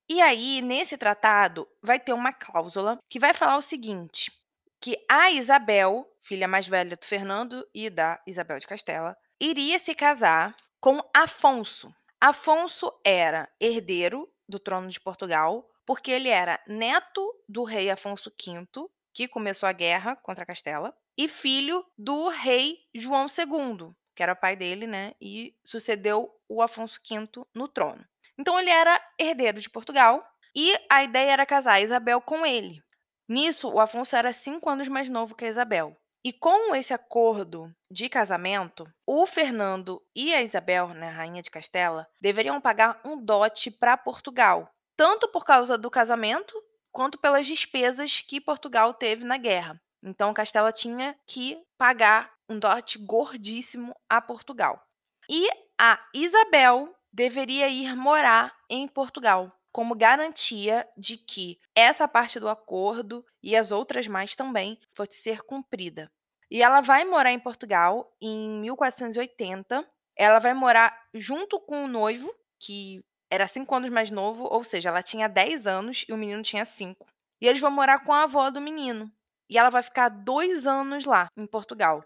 E 0.09 0.21
aí, 0.21 0.61
nesse 0.61 0.99
tratado, 0.99 1.69
vai 1.81 2.01
ter 2.01 2.13
uma 2.13 2.33
cláusula 2.33 2.99
que 3.09 3.21
vai 3.21 3.33
falar 3.33 3.57
o 3.57 3.63
seguinte: 3.63 4.33
que 4.81 4.99
a 5.09 5.31
Isabel, 5.31 6.05
filha 6.21 6.49
mais 6.49 6.67
velha 6.67 6.97
do 6.97 7.07
Fernando 7.07 7.65
e 7.73 7.89
da 7.89 8.21
Isabel 8.27 8.59
de 8.59 8.67
Castela, 8.67 9.17
iria 9.41 9.79
se 9.79 9.95
casar 9.95 10.57
com 10.81 11.01
Afonso. 11.15 11.95
Afonso 12.21 12.93
era 13.05 13.49
herdeiro 13.61 14.29
do 14.53 14.59
trono 14.59 14.89
de 14.89 15.01
Portugal, 15.01 15.67
porque 15.87 16.11
ele 16.11 16.29
era 16.29 16.63
neto 16.69 17.35
do 17.49 17.65
rei 17.65 17.91
Afonso 17.91 18.31
V, 18.31 18.89
que 19.15 19.27
começou 19.27 19.67
a 19.67 19.73
guerra 19.73 20.15
contra 20.15 20.47
Castela, 20.47 20.95
e 21.17 21.27
filho 21.29 21.85
do 21.97 22.29
rei 22.29 22.79
João 22.95 23.27
II, 23.27 23.95
que 24.15 24.23
era 24.23 24.37
pai 24.37 24.55
dele, 24.55 24.87
né, 24.87 25.15
e 25.21 25.55
sucedeu 25.65 26.31
o 26.49 26.63
Afonso 26.63 27.01
V 27.09 27.29
no 27.55 27.67
trono. 27.67 28.05
Então 28.39 28.59
ele 28.61 28.71
era 28.71 29.01
herdeiro 29.19 29.61
de 29.61 29.71
Portugal 29.71 30.23
e 30.55 30.79
a 30.91 31.03
ideia 31.03 31.33
era 31.33 31.47
casar 31.47 31.81
Isabel 31.81 32.21
com 32.21 32.45
ele. 32.45 32.83
Nisso, 33.29 33.69
o 33.71 33.81
Afonso 33.81 34.15
era 34.15 34.33
cinco 34.33 34.69
anos 34.69 34.89
mais 34.89 35.09
novo 35.09 35.35
que 35.35 35.45
a 35.45 35.49
Isabel. 35.49 35.97
E 36.25 36.33
com 36.33 36.75
esse 36.75 36.95
acordo 36.95 37.75
de 37.91 38.09
casamento, 38.09 38.89
o 39.05 39.27
Fernando 39.27 40.01
e 40.15 40.33
a 40.33 40.41
Isabel, 40.41 40.89
né, 40.89 41.09
rainha 41.09 41.43
de 41.43 41.51
Castela, 41.51 42.07
deveriam 42.21 42.61
pagar 42.61 43.01
um 43.05 43.17
dote 43.17 43.73
para 43.73 43.97
Portugal, 43.97 44.71
tanto 44.97 45.27
por 45.29 45.45
causa 45.45 45.77
do 45.77 45.91
casamento 45.91 46.55
quanto 46.93 47.19
pelas 47.19 47.45
despesas 47.47 48.21
que 48.21 48.41
Portugal 48.41 48.95
teve 48.95 49.25
na 49.25 49.37
guerra. 49.37 49.81
Então, 50.01 50.33
Castela 50.33 50.73
tinha 50.73 51.17
que 51.27 51.61
pagar 51.77 52.33
um 52.49 52.57
dote 52.57 52.99
gordíssimo 52.99 53.95
a 54.09 54.21
Portugal. 54.21 54.81
E 55.29 55.49
a 55.81 55.99
Isabel 56.15 56.95
deveria 57.13 57.69
ir 57.69 57.97
morar 57.97 58.55
em 58.71 58.87
Portugal 58.87 59.53
como 59.73 59.95
garantia 59.95 60.87
de 60.97 61.17
que 61.17 61.59
essa 61.75 62.07
parte 62.07 62.39
do 62.39 62.49
acordo 62.49 63.25
e 63.43 63.57
as 63.57 63.73
outras 63.73 64.07
mais 64.07 64.37
também 64.37 64.79
fosse 64.93 65.15
ser 65.15 65.43
cumprida. 65.43 66.11
E 66.51 66.63
ela 66.63 66.83
vai 66.83 67.03
morar 67.05 67.33
em 67.33 67.39
Portugal 67.39 68.15
em 68.21 68.61
1480. 68.61 69.89
Ela 70.15 70.39
vai 70.39 70.53
morar 70.53 70.95
junto 71.15 71.59
com 71.59 71.85
o 71.85 71.89
noivo, 71.89 72.31
que 72.61 73.03
era 73.31 73.49
cinco 73.49 73.75
anos 73.75 73.89
mais 73.89 74.11
novo, 74.11 74.45
ou 74.45 74.63
seja, 74.63 74.91
ela 74.91 75.03
tinha 75.03 75.27
10 75.27 75.67
anos 75.67 76.05
e 76.07 76.13
o 76.13 76.17
menino 76.19 76.43
tinha 76.43 76.67
5. 76.67 77.07
E 77.41 77.49
eles 77.49 77.63
vão 77.63 77.71
morar 77.71 78.05
com 78.05 78.13
a 78.13 78.25
avó 78.25 78.51
do 78.51 78.61
menino. 78.61 79.11
E 79.49 79.57
ela 79.57 79.71
vai 79.71 79.83
ficar 79.83 80.11
dois 80.11 80.67
anos 80.67 81.07
lá, 81.07 81.29
em 81.35 81.47
Portugal. 81.47 82.05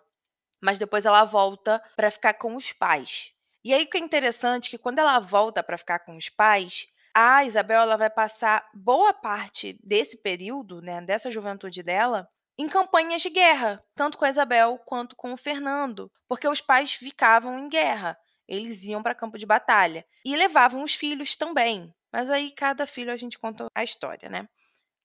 Mas 0.61 0.79
depois 0.79 1.05
ela 1.05 1.25
volta 1.25 1.83
para 1.97 2.13
ficar 2.13 2.35
com 2.35 2.55
os 2.55 2.73
pais. 2.73 3.33
E 3.65 3.75
aí 3.75 3.83
o 3.83 3.91
que 3.91 3.99
é 3.99 4.01
interessante 4.01 4.69
é 4.69 4.71
que 4.71 4.79
quando 4.79 5.01
ela 5.01 5.19
volta 5.19 5.61
para 5.61 5.77
ficar 5.77 5.99
com 5.99 6.17
os 6.17 6.29
pais, 6.29 6.87
a 7.19 7.47
Isabel 7.47 7.81
ela 7.81 7.97
vai 7.97 8.11
passar 8.11 8.69
boa 8.75 9.11
parte 9.15 9.79
desse 9.83 10.21
período, 10.21 10.83
né, 10.83 11.01
dessa 11.01 11.31
juventude 11.31 11.83
dela, 11.83 12.29
em 12.59 12.69
campanhas 12.69 13.23
de 13.23 13.31
guerra, 13.31 13.83
tanto 13.95 14.19
com 14.19 14.27
a 14.27 14.29
Isabel 14.29 14.79
quanto 14.85 15.17
com 15.17 15.33
o 15.33 15.37
Fernando, 15.39 16.13
porque 16.29 16.47
os 16.47 16.61
pais 16.61 16.93
ficavam 16.93 17.59
em 17.59 17.71
guerra. 17.71 18.19
Eles 18.47 18.85
iam 18.85 19.03
para 19.03 19.15
campo 19.15 19.39
de 19.39 19.47
batalha 19.47 20.05
e 20.27 20.37
levavam 20.37 20.83
os 20.83 20.95
filhos 20.95 21.35
também. 21.37 21.91
Mas 22.13 22.29
aí 22.29 22.51
cada 22.51 22.87
filho 22.87 23.11
a 23.11 23.17
gente 23.17 23.39
conta 23.39 23.67
a 23.75 23.83
história, 23.83 24.29
né? 24.29 24.47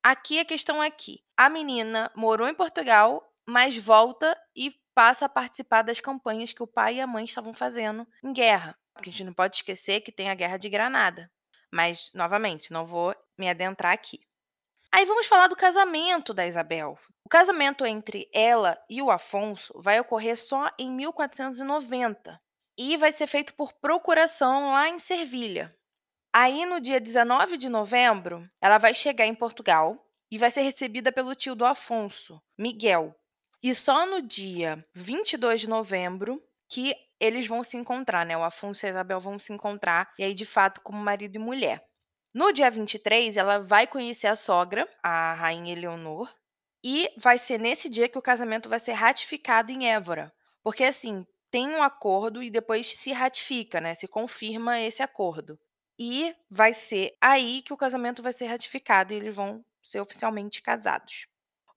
Aqui 0.04 0.38
a 0.38 0.46
questão 0.46 0.84
é 0.84 0.92
que 0.92 1.24
a 1.38 1.50
menina 1.50 2.12
morou 2.14 2.50
em 2.50 2.54
Portugal, 2.54 3.26
mas 3.48 3.78
volta 3.78 4.38
e 4.54 4.76
passa 4.94 5.28
a 5.28 5.30
participar 5.30 5.82
das 5.82 6.02
campanhas 6.02 6.52
que 6.52 6.62
o 6.62 6.68
pai 6.68 6.96
e 6.96 7.02
a 7.02 7.08
mãe 7.08 7.24
estavam 7.24 7.54
fazendo 7.54 8.06
em 8.22 8.34
guerra. 8.34 8.78
Porque 8.94 9.10
a 9.10 9.14
gente 9.14 9.24
não 9.24 9.34
pode 9.34 9.56
esquecer 9.56 10.02
que 10.02 10.12
tem 10.12 10.30
a 10.30 10.36
Guerra 10.36 10.58
de 10.58 10.68
Granada. 10.68 11.32
Mas, 11.72 12.12
novamente, 12.14 12.74
não 12.74 12.86
vou 12.86 13.16
me 13.38 13.50
adentrar 13.50 13.94
aqui. 13.94 14.20
Aí 14.92 15.06
vamos 15.06 15.26
falar 15.26 15.48
do 15.48 15.56
casamento 15.56 16.34
da 16.34 16.46
Isabel. 16.46 17.00
O 17.24 17.30
casamento 17.30 17.86
entre 17.86 18.30
ela 18.34 18.78
e 18.90 19.02
o 19.02 19.10
Afonso 19.10 19.74
vai 19.82 20.00
ocorrer 20.00 20.38
só 20.38 20.70
em 20.78 20.92
1490 20.92 22.40
e 22.78 22.98
vai 22.98 23.12
ser 23.12 23.28
feito 23.28 23.54
por 23.54 23.72
procuração 23.74 24.72
lá 24.72 24.90
em 24.90 25.00
Servilha. 25.00 25.74
Aí, 26.34 26.66
no 26.66 26.80
dia 26.80 27.00
19 27.00 27.58
de 27.58 27.70
novembro, 27.70 28.50
ela 28.62 28.78
vai 28.78 28.94
chegar 28.94 29.26
em 29.26 29.36
Portugal 29.36 30.06
e 30.30 30.38
vai 30.38 30.50
ser 30.50 30.62
recebida 30.62 31.12
pelo 31.12 31.36
tio 31.36 31.56
do 31.56 31.66
Afonso, 31.66 32.42
Miguel. 32.58 33.16
E 33.62 33.76
só 33.76 34.06
no 34.06 34.22
dia 34.22 34.84
22 34.94 35.62
de 35.62 35.70
novembro 35.70 36.42
que 36.68 36.96
eles 37.22 37.46
vão 37.46 37.64
se 37.64 37.78
encontrar, 37.78 38.26
né? 38.26 38.36
O 38.36 38.44
Afonso 38.44 38.84
e 38.84 38.88
a 38.88 38.90
Isabel 38.90 39.20
vão 39.22 39.38
se 39.38 39.54
encontrar, 39.54 40.12
e 40.18 40.24
aí, 40.24 40.34
de 40.34 40.46
fato, 40.46 40.82
como 40.82 40.98
marido 40.98 41.36
e 41.36 41.40
mulher. 41.40 41.86
No 42.34 42.52
dia 42.52 42.72
23, 42.72 43.38
ela 43.38 43.60
vai 43.60 43.86
conhecer 43.86 44.28
a 44.28 44.36
sogra, 44.36 44.90
a 45.04 45.34
rainha 45.36 45.74
Eleonor, 45.74 46.34
e 46.84 47.10
vai 47.18 47.38
ser 47.38 47.60
nesse 47.60 47.88
dia 47.88 48.10
que 48.10 48.18
o 48.18 48.22
casamento 48.22 48.68
vai 48.68 48.80
ser 48.80 48.94
ratificado 48.94 49.72
em 49.72 49.88
Évora. 49.88 50.34
Porque, 50.64 50.84
assim, 50.84 51.26
tem 51.52 51.68
um 51.68 51.84
acordo 51.84 52.42
e 52.42 52.50
depois 52.50 52.88
se 52.88 53.12
ratifica, 53.12 53.80
né? 53.80 53.94
Se 53.94 54.08
confirma 54.08 54.80
esse 54.80 55.04
acordo. 55.04 55.60
E 56.00 56.34
vai 56.50 56.74
ser 56.74 57.14
aí 57.22 57.62
que 57.62 57.74
o 57.74 57.78
casamento 57.78 58.24
vai 58.24 58.34
ser 58.34 58.48
ratificado 58.48 59.14
e 59.14 59.18
eles 59.18 59.36
vão 59.36 59.64
ser 59.84 60.00
oficialmente 60.00 60.62
casados. 60.62 61.28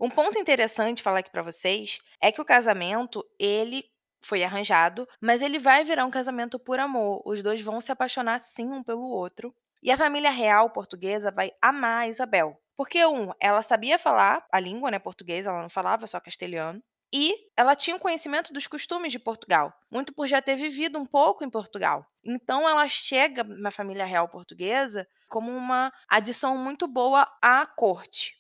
Um 0.01 0.09
ponto 0.09 0.39
interessante 0.39 1.03
falar 1.03 1.19
aqui 1.19 1.31
para 1.31 1.43
vocês 1.43 1.99
é 2.21 2.33
que 2.33 2.41
o 2.41 2.45
casamento, 2.45 3.25
ele 3.39 3.85
foi 4.25 4.43
arranjado, 4.43 5.09
mas 5.21 5.43
ele 5.43 5.59
vai 5.59 5.85
virar 5.85 6.05
um 6.05 6.11
casamento 6.11 6.59
por 6.59 6.79
amor. 6.79 7.23
Os 7.25 7.43
dois 7.43 7.61
vão 7.61 7.81
se 7.81 7.93
apaixonar 7.93 8.39
sim 8.41 8.71
um 8.71 8.83
pelo 8.83 9.09
outro. 9.09 9.55
E 9.83 9.91
a 9.91 9.97
família 9.97 10.31
real 10.31 10.71
portuguesa 10.71 11.31
vai 11.31 11.53
amar 11.61 12.03
a 12.03 12.09
Isabel. 12.09 12.59
Porque, 12.77 13.05
um, 13.07 13.31
ela 13.39 13.63
sabia 13.63 13.99
falar 13.99 14.45
a 14.51 14.59
língua 14.59 14.91
né, 14.91 14.99
portuguesa, 14.99 15.51
ela 15.51 15.63
não 15.63 15.69
falava 15.69 16.07
só 16.07 16.19
castelhano. 16.19 16.83
E 17.13 17.33
ela 17.57 17.77
tinha 17.77 17.95
um 17.95 17.99
conhecimento 17.99 18.53
dos 18.53 18.67
costumes 18.67 19.13
de 19.13 19.21
Portugal, 19.21 19.73
muito 19.89 20.13
por 20.13 20.27
já 20.27 20.43
ter 20.43 20.57
vivido 20.57 20.99
um 20.99 21.07
pouco 21.07 21.45
em 21.45 21.51
Portugal. 21.51 22.05
Então 22.25 22.69
ela 22.69 22.89
chega 22.89 23.45
na 23.45 23.71
família 23.71 24.05
real 24.05 24.29
portuguesa 24.29 25.07
como 25.29 25.53
uma 25.53 25.93
adição 26.09 26.59
muito 26.59 26.89
boa 26.89 27.29
à 27.41 27.65
corte. 27.67 28.35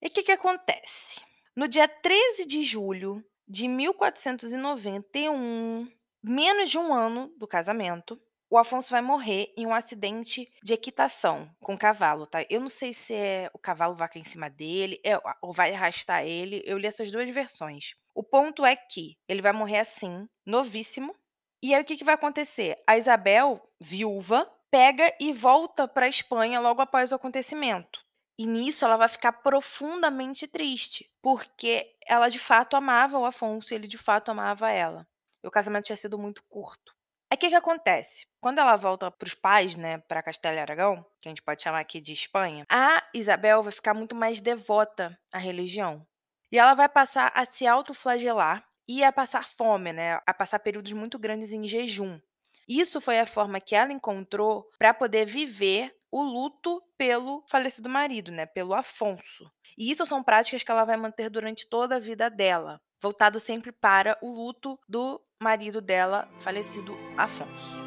E 0.00 0.06
o 0.06 0.10
que, 0.10 0.22
que 0.22 0.32
acontece? 0.32 1.20
No 1.54 1.68
dia 1.68 1.86
13 1.86 2.46
de 2.46 2.64
julho 2.64 3.22
de 3.46 3.68
1491, 3.68 5.86
menos 6.22 6.70
de 6.70 6.78
um 6.78 6.90
ano 6.92 7.32
do 7.36 7.46
casamento, 7.46 8.20
o 8.50 8.58
Afonso 8.58 8.90
vai 8.90 9.02
morrer 9.02 9.52
em 9.56 9.66
um 9.66 9.74
acidente 9.74 10.48
de 10.62 10.72
equitação 10.72 11.50
com 11.60 11.76
cavalo, 11.76 12.26
tá? 12.26 12.46
Eu 12.48 12.60
não 12.60 12.68
sei 12.68 12.94
se 12.94 13.12
é 13.12 13.50
o 13.52 13.58
cavalo 13.58 13.96
vai 13.96 14.08
cair 14.08 14.22
em 14.22 14.24
cima 14.24 14.48
dele 14.48 15.00
é, 15.04 15.20
ou 15.42 15.52
vai 15.52 15.74
arrastar 15.74 16.24
ele. 16.24 16.62
Eu 16.64 16.78
li 16.78 16.86
essas 16.86 17.10
duas 17.10 17.28
versões. 17.30 17.94
O 18.14 18.22
ponto 18.22 18.64
é 18.64 18.76
que 18.76 19.18
ele 19.28 19.42
vai 19.42 19.52
morrer 19.52 19.80
assim, 19.80 20.28
novíssimo. 20.46 21.12
E 21.60 21.74
aí 21.74 21.82
o 21.82 21.84
que, 21.84 21.96
que 21.96 22.04
vai 22.04 22.14
acontecer? 22.14 22.80
A 22.86 22.96
Isabel, 22.96 23.60
viúva, 23.80 24.48
pega 24.70 25.12
e 25.18 25.32
volta 25.32 25.88
para 25.88 26.06
a 26.06 26.08
Espanha 26.08 26.60
logo 26.60 26.80
após 26.80 27.10
o 27.10 27.16
acontecimento. 27.16 28.03
E 28.38 28.46
nisso 28.46 28.84
ela 28.84 28.96
vai 28.96 29.08
ficar 29.08 29.32
profundamente 29.32 30.46
triste, 30.48 31.08
porque 31.22 31.94
ela 32.06 32.28
de 32.28 32.38
fato 32.38 32.76
amava 32.76 33.18
o 33.18 33.24
Afonso 33.24 33.72
e 33.72 33.76
ele 33.76 33.86
de 33.86 33.98
fato 33.98 34.30
amava 34.30 34.70
ela. 34.70 35.06
E 35.42 35.46
o 35.46 35.50
casamento 35.50 35.86
tinha 35.86 35.96
sido 35.96 36.18
muito 36.18 36.42
curto. 36.48 36.92
Aí 37.30 37.36
o 37.36 37.38
que, 37.38 37.48
que 37.48 37.54
acontece? 37.54 38.26
Quando 38.40 38.58
ela 38.58 38.76
volta 38.76 39.10
para 39.10 39.26
os 39.26 39.34
pais, 39.34 39.76
né, 39.76 39.98
para 39.98 40.22
Castelo 40.22 40.56
e 40.56 40.60
Aragão, 40.60 41.04
que 41.20 41.28
a 41.28 41.30
gente 41.30 41.42
pode 41.42 41.62
chamar 41.62 41.80
aqui 41.80 42.00
de 42.00 42.12
Espanha, 42.12 42.64
a 42.70 43.02
Isabel 43.14 43.62
vai 43.62 43.72
ficar 43.72 43.94
muito 43.94 44.14
mais 44.14 44.40
devota 44.40 45.18
à 45.32 45.38
religião. 45.38 46.06
E 46.50 46.58
ela 46.58 46.74
vai 46.74 46.88
passar 46.88 47.32
a 47.34 47.44
se 47.44 47.66
autoflagelar 47.66 48.64
e 48.86 49.02
a 49.02 49.10
passar 49.10 49.48
fome, 49.48 49.92
né, 49.92 50.20
a 50.26 50.34
passar 50.34 50.58
períodos 50.58 50.92
muito 50.92 51.18
grandes 51.18 51.52
em 51.52 51.66
jejum. 51.66 52.20
Isso 52.68 53.00
foi 53.00 53.18
a 53.18 53.26
forma 53.26 53.60
que 53.60 53.74
ela 53.74 53.92
encontrou 53.92 54.68
para 54.78 54.94
poder 54.94 55.26
viver 55.26 55.94
o 56.14 56.22
luto 56.22 56.80
pelo 56.96 57.42
falecido 57.48 57.88
marido, 57.88 58.30
né, 58.30 58.46
pelo 58.46 58.72
Afonso. 58.72 59.50
E 59.76 59.90
isso 59.90 60.06
são 60.06 60.22
práticas 60.22 60.62
que 60.62 60.70
ela 60.70 60.84
vai 60.84 60.96
manter 60.96 61.28
durante 61.28 61.68
toda 61.68 61.96
a 61.96 61.98
vida 61.98 62.30
dela, 62.30 62.80
voltado 63.02 63.40
sempre 63.40 63.72
para 63.72 64.16
o 64.22 64.30
luto 64.30 64.78
do 64.88 65.20
marido 65.40 65.80
dela, 65.80 66.28
falecido 66.38 66.96
Afonso. 67.16 67.82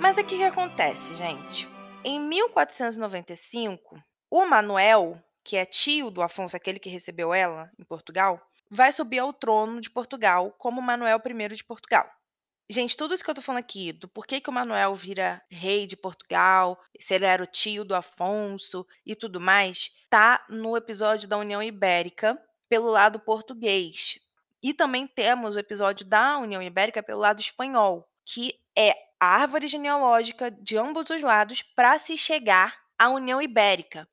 Mas 0.00 0.16
o 0.16 0.24
que, 0.24 0.38
que 0.38 0.44
acontece, 0.44 1.14
gente? 1.16 1.68
Em 2.02 2.18
1495, 2.18 4.02
o 4.30 4.46
Manuel, 4.46 5.22
que 5.44 5.54
é 5.54 5.66
tio 5.66 6.10
do 6.10 6.22
Afonso, 6.22 6.56
aquele 6.56 6.78
que 6.78 6.88
recebeu 6.88 7.34
ela 7.34 7.70
em 7.78 7.84
Portugal, 7.84 8.40
vai 8.70 8.90
subir 8.90 9.18
ao 9.18 9.34
trono 9.34 9.82
de 9.82 9.90
Portugal 9.90 10.50
como 10.56 10.80
Manuel 10.80 11.20
I 11.22 11.48
de 11.54 11.62
Portugal. 11.62 12.08
Gente, 12.68 12.96
tudo 12.96 13.12
isso 13.12 13.22
que 13.22 13.30
eu 13.30 13.34
tô 13.34 13.42
falando 13.42 13.60
aqui, 13.60 13.92
do 13.92 14.08
porquê 14.08 14.40
que 14.40 14.48
o 14.48 14.52
Manuel 14.52 14.94
vira 14.94 15.42
rei 15.50 15.86
de 15.86 15.98
Portugal, 15.98 16.82
se 16.98 17.12
ele 17.12 17.26
era 17.26 17.42
o 17.42 17.46
tio 17.46 17.84
do 17.84 17.94
Afonso 17.94 18.86
e 19.04 19.14
tudo 19.14 19.38
mais, 19.38 19.90
tá 20.08 20.42
no 20.48 20.74
episódio 20.74 21.28
da 21.28 21.36
União 21.36 21.62
Ibérica 21.62 22.40
pelo 22.66 22.88
lado 22.88 23.20
português. 23.20 24.18
E 24.62 24.72
também 24.72 25.06
temos 25.06 25.56
o 25.56 25.58
episódio 25.58 26.06
da 26.06 26.38
União 26.38 26.62
Ibérica 26.62 27.02
pelo 27.02 27.20
lado 27.20 27.38
espanhol, 27.38 28.08
que 28.24 28.58
é 28.74 28.92
a 29.20 29.26
árvore 29.26 29.66
genealógica 29.66 30.50
de 30.50 30.78
ambos 30.78 31.10
os 31.10 31.22
lados 31.22 31.60
para 31.60 31.98
se 31.98 32.16
chegar 32.16 32.74
à 32.98 33.10
União 33.10 33.42
Ibérica, 33.42 34.08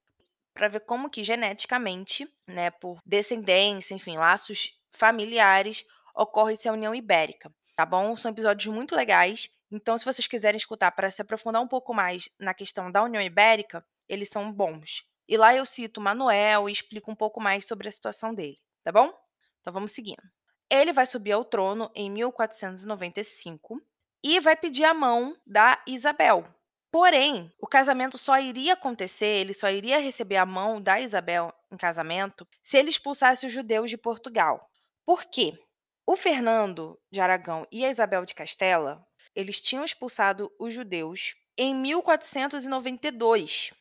para 0.54 0.68
ver 0.68 0.82
como 0.82 1.10
que 1.10 1.24
geneticamente, 1.24 2.28
né, 2.46 2.70
por 2.70 3.00
descendência, 3.06 3.96
enfim, 3.96 4.18
laços 4.18 4.78
familiares, 4.92 5.86
ocorre-se 6.14 6.68
a 6.68 6.74
União 6.74 6.94
Ibérica 6.94 7.50
tá 7.76 7.86
bom? 7.86 8.16
São 8.18 8.32
episódios 8.32 8.74
muito 8.74 8.96
legais. 8.96 9.50
Então, 9.72 9.98
se 9.98 10.06
vocês 10.06 10.28
quiserem 10.28 10.58
escutar 10.58 10.92
para 10.92 11.10
se 11.10 11.22
aprofundar 11.22 11.62
um 11.62 11.68
pouco 11.68 11.94
mais 11.94 12.30
na 12.40 12.54
questão 12.54 12.92
da 12.92 13.04
União 13.04 13.22
Ibérica, 13.22 13.86
eles 14.08 14.30
são 14.30 14.52
bons. 14.52 15.06
E 15.28 15.38
lá 15.38 15.56
eu 15.56 15.66
cito 15.66 16.02
Manuel 16.02 16.68
e 16.68 16.74
explico 16.74 17.10
um 17.10 17.16
pouco 17.16 17.40
mais 17.40 17.66
sobre 17.66 17.88
a 17.88 17.92
situação 17.92 18.34
dele, 18.34 18.60
tá 18.84 18.92
bom? 18.92 19.14
Então 19.62 19.72
vamos 19.72 19.94
seguindo. 19.94 20.22
Ele 20.70 20.92
vai 20.92 21.06
subir 21.06 21.32
ao 21.32 21.46
trono 21.46 21.90
em 21.96 22.10
1495 22.10 23.82
e 24.24 24.40
vai 24.40 24.56
pedir 24.56 24.84
a 24.84 24.94
mão 24.94 25.36
da 25.46 25.82
Isabel. 25.88 26.46
Porém, 26.92 27.50
o 27.58 27.66
casamento 27.66 28.18
só 28.18 28.38
iria 28.38 28.74
acontecer, 28.74 29.38
ele 29.38 29.54
só 29.54 29.70
iria 29.70 30.00
receber 30.00 30.36
a 30.36 30.46
mão 30.46 30.82
da 30.82 31.00
Isabel 31.00 31.54
em 31.72 31.78
casamento 31.78 32.46
se 32.62 32.78
ele 32.78 32.90
expulsasse 32.90 33.46
os 33.46 33.54
judeus 33.54 33.90
de 33.90 33.98
Portugal. 33.98 34.70
Por 35.06 35.24
quê? 35.26 35.58
O 36.12 36.18
Fernando 36.18 37.00
de 37.10 37.22
Aragão 37.22 37.66
e 37.72 37.86
a 37.86 37.90
Isabel 37.90 38.26
de 38.26 38.36
Castela, 38.36 39.02
eles 39.34 39.62
tinham 39.62 39.86
expulsado 39.86 40.52
os 40.60 40.74
judeus 40.74 41.36
em 41.58 41.74
1492. 41.74 43.72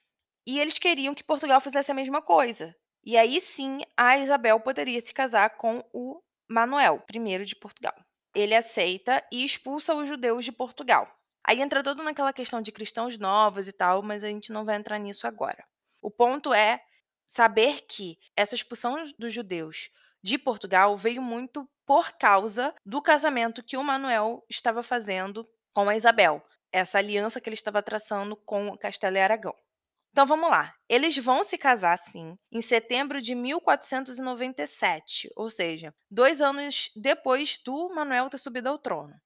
E 0.47 0.61
eles 0.61 0.79
queriam 0.79 1.13
que 1.13 1.25
Portugal 1.25 1.61
fizesse 1.61 1.91
a 1.91 1.95
mesma 1.95 2.23
coisa. 2.23 2.73
E 3.05 3.17
aí 3.17 3.41
sim, 3.41 3.81
a 3.97 4.17
Isabel 4.17 4.61
poderia 4.61 5.01
se 5.01 5.13
casar 5.13 5.57
com 5.57 5.85
o 5.93 6.23
Manuel 6.49 7.05
I 7.13 7.45
de 7.45 7.57
Portugal. 7.57 7.97
Ele 8.33 8.55
aceita 8.55 9.27
e 9.33 9.45
expulsa 9.45 9.93
os 9.93 10.07
judeus 10.07 10.45
de 10.45 10.53
Portugal. 10.53 11.13
Aí 11.43 11.61
entra 11.61 11.83
todo 11.83 12.05
naquela 12.05 12.33
questão 12.33 12.63
de 12.63 12.71
cristãos 12.71 13.19
novos 13.19 13.67
e 13.67 13.73
tal, 13.73 14.05
mas 14.05 14.23
a 14.23 14.29
gente 14.29 14.53
não 14.53 14.65
vai 14.65 14.77
entrar 14.77 15.01
nisso 15.01 15.27
agora. 15.27 15.65
O 16.01 16.13
ponto 16.13 16.55
é 16.55 16.81
saber 17.27 17.81
que 17.89 18.21
essa 18.37 18.55
expulsão 18.55 19.13
dos 19.19 19.33
judeus 19.33 19.91
de 20.23 20.39
Portugal 20.39 20.97
veio 20.97 21.21
muito 21.21 21.69
por 21.91 22.13
causa 22.13 22.73
do 22.87 23.03
casamento 23.03 23.65
que 23.65 23.77
o 23.77 23.83
Manuel 23.83 24.45
estava 24.49 24.81
fazendo 24.81 25.45
com 25.75 25.89
a 25.89 25.97
Isabel, 25.97 26.41
essa 26.71 26.99
aliança 26.99 27.41
que 27.41 27.49
ele 27.49 27.55
estava 27.55 27.83
traçando 27.83 28.37
com 28.37 28.79
Castelo 28.79 29.17
e 29.17 29.21
Aragão. 29.21 29.57
Então 30.13 30.25
vamos 30.25 30.49
lá. 30.49 30.73
Eles 30.89 31.19
vão 31.19 31.43
se 31.43 31.59
casar, 31.59 31.99
sim, 31.99 32.39
em 32.53 32.63
setembro 32.63 33.21
de 33.21 33.35
1497, 33.35 35.33
ou 35.35 35.51
seja, 35.51 35.93
dois 36.09 36.41
anos 36.41 36.93
depois 36.95 37.59
do 37.65 37.93
Manuel 37.93 38.31
ter 38.31 38.39
subido 38.39 38.69
ao 38.69 38.79
trono. 38.79 39.21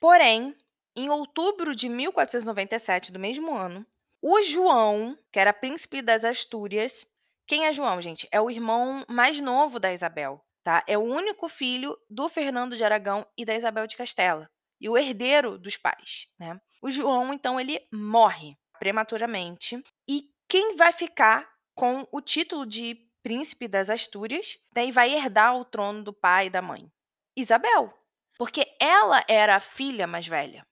Porém, 0.00 0.56
em 0.96 1.10
outubro 1.10 1.76
de 1.76 1.90
1497, 1.90 3.12
do 3.12 3.18
mesmo 3.18 3.54
ano, 3.54 3.86
o 4.22 4.40
João, 4.40 5.14
que 5.30 5.38
era 5.38 5.52
príncipe 5.52 6.00
das 6.00 6.24
Astúrias, 6.24 7.06
quem 7.46 7.66
é 7.66 7.72
João, 7.74 8.00
gente? 8.00 8.26
É 8.32 8.40
o 8.40 8.50
irmão 8.50 9.04
mais 9.06 9.38
novo 9.42 9.78
da 9.78 9.92
Isabel, 9.92 10.42
tá? 10.68 10.84
É 10.86 10.98
o 10.98 11.02
único 11.02 11.48
filho 11.48 11.96
do 12.10 12.28
Fernando 12.28 12.76
de 12.76 12.84
Aragão 12.84 13.26
e 13.38 13.42
da 13.42 13.54
Isabel 13.54 13.86
de 13.86 13.96
Castela, 13.96 14.50
e 14.78 14.86
o 14.86 14.98
herdeiro 14.98 15.58
dos 15.58 15.78
pais, 15.78 16.26
né? 16.38 16.60
O 16.82 16.90
João, 16.90 17.32
então, 17.32 17.58
ele 17.58 17.80
morre 17.90 18.54
prematuramente, 18.78 19.82
e 20.06 20.28
quem 20.46 20.76
vai 20.76 20.92
ficar 20.92 21.48
com 21.74 22.06
o 22.12 22.20
título 22.20 22.66
de 22.66 22.98
príncipe 23.22 23.66
das 23.66 23.88
Astúrias, 23.88 24.58
daí 24.74 24.92
vai 24.92 25.14
herdar 25.14 25.56
o 25.56 25.64
trono 25.64 26.04
do 26.04 26.12
pai 26.12 26.48
e 26.48 26.50
da 26.50 26.60
mãe? 26.60 26.92
Isabel, 27.34 27.90
porque 28.36 28.66
ela 28.78 29.24
era 29.26 29.56
a 29.56 29.60
filha 29.60 30.06
mais 30.06 30.26
velha. 30.26 30.66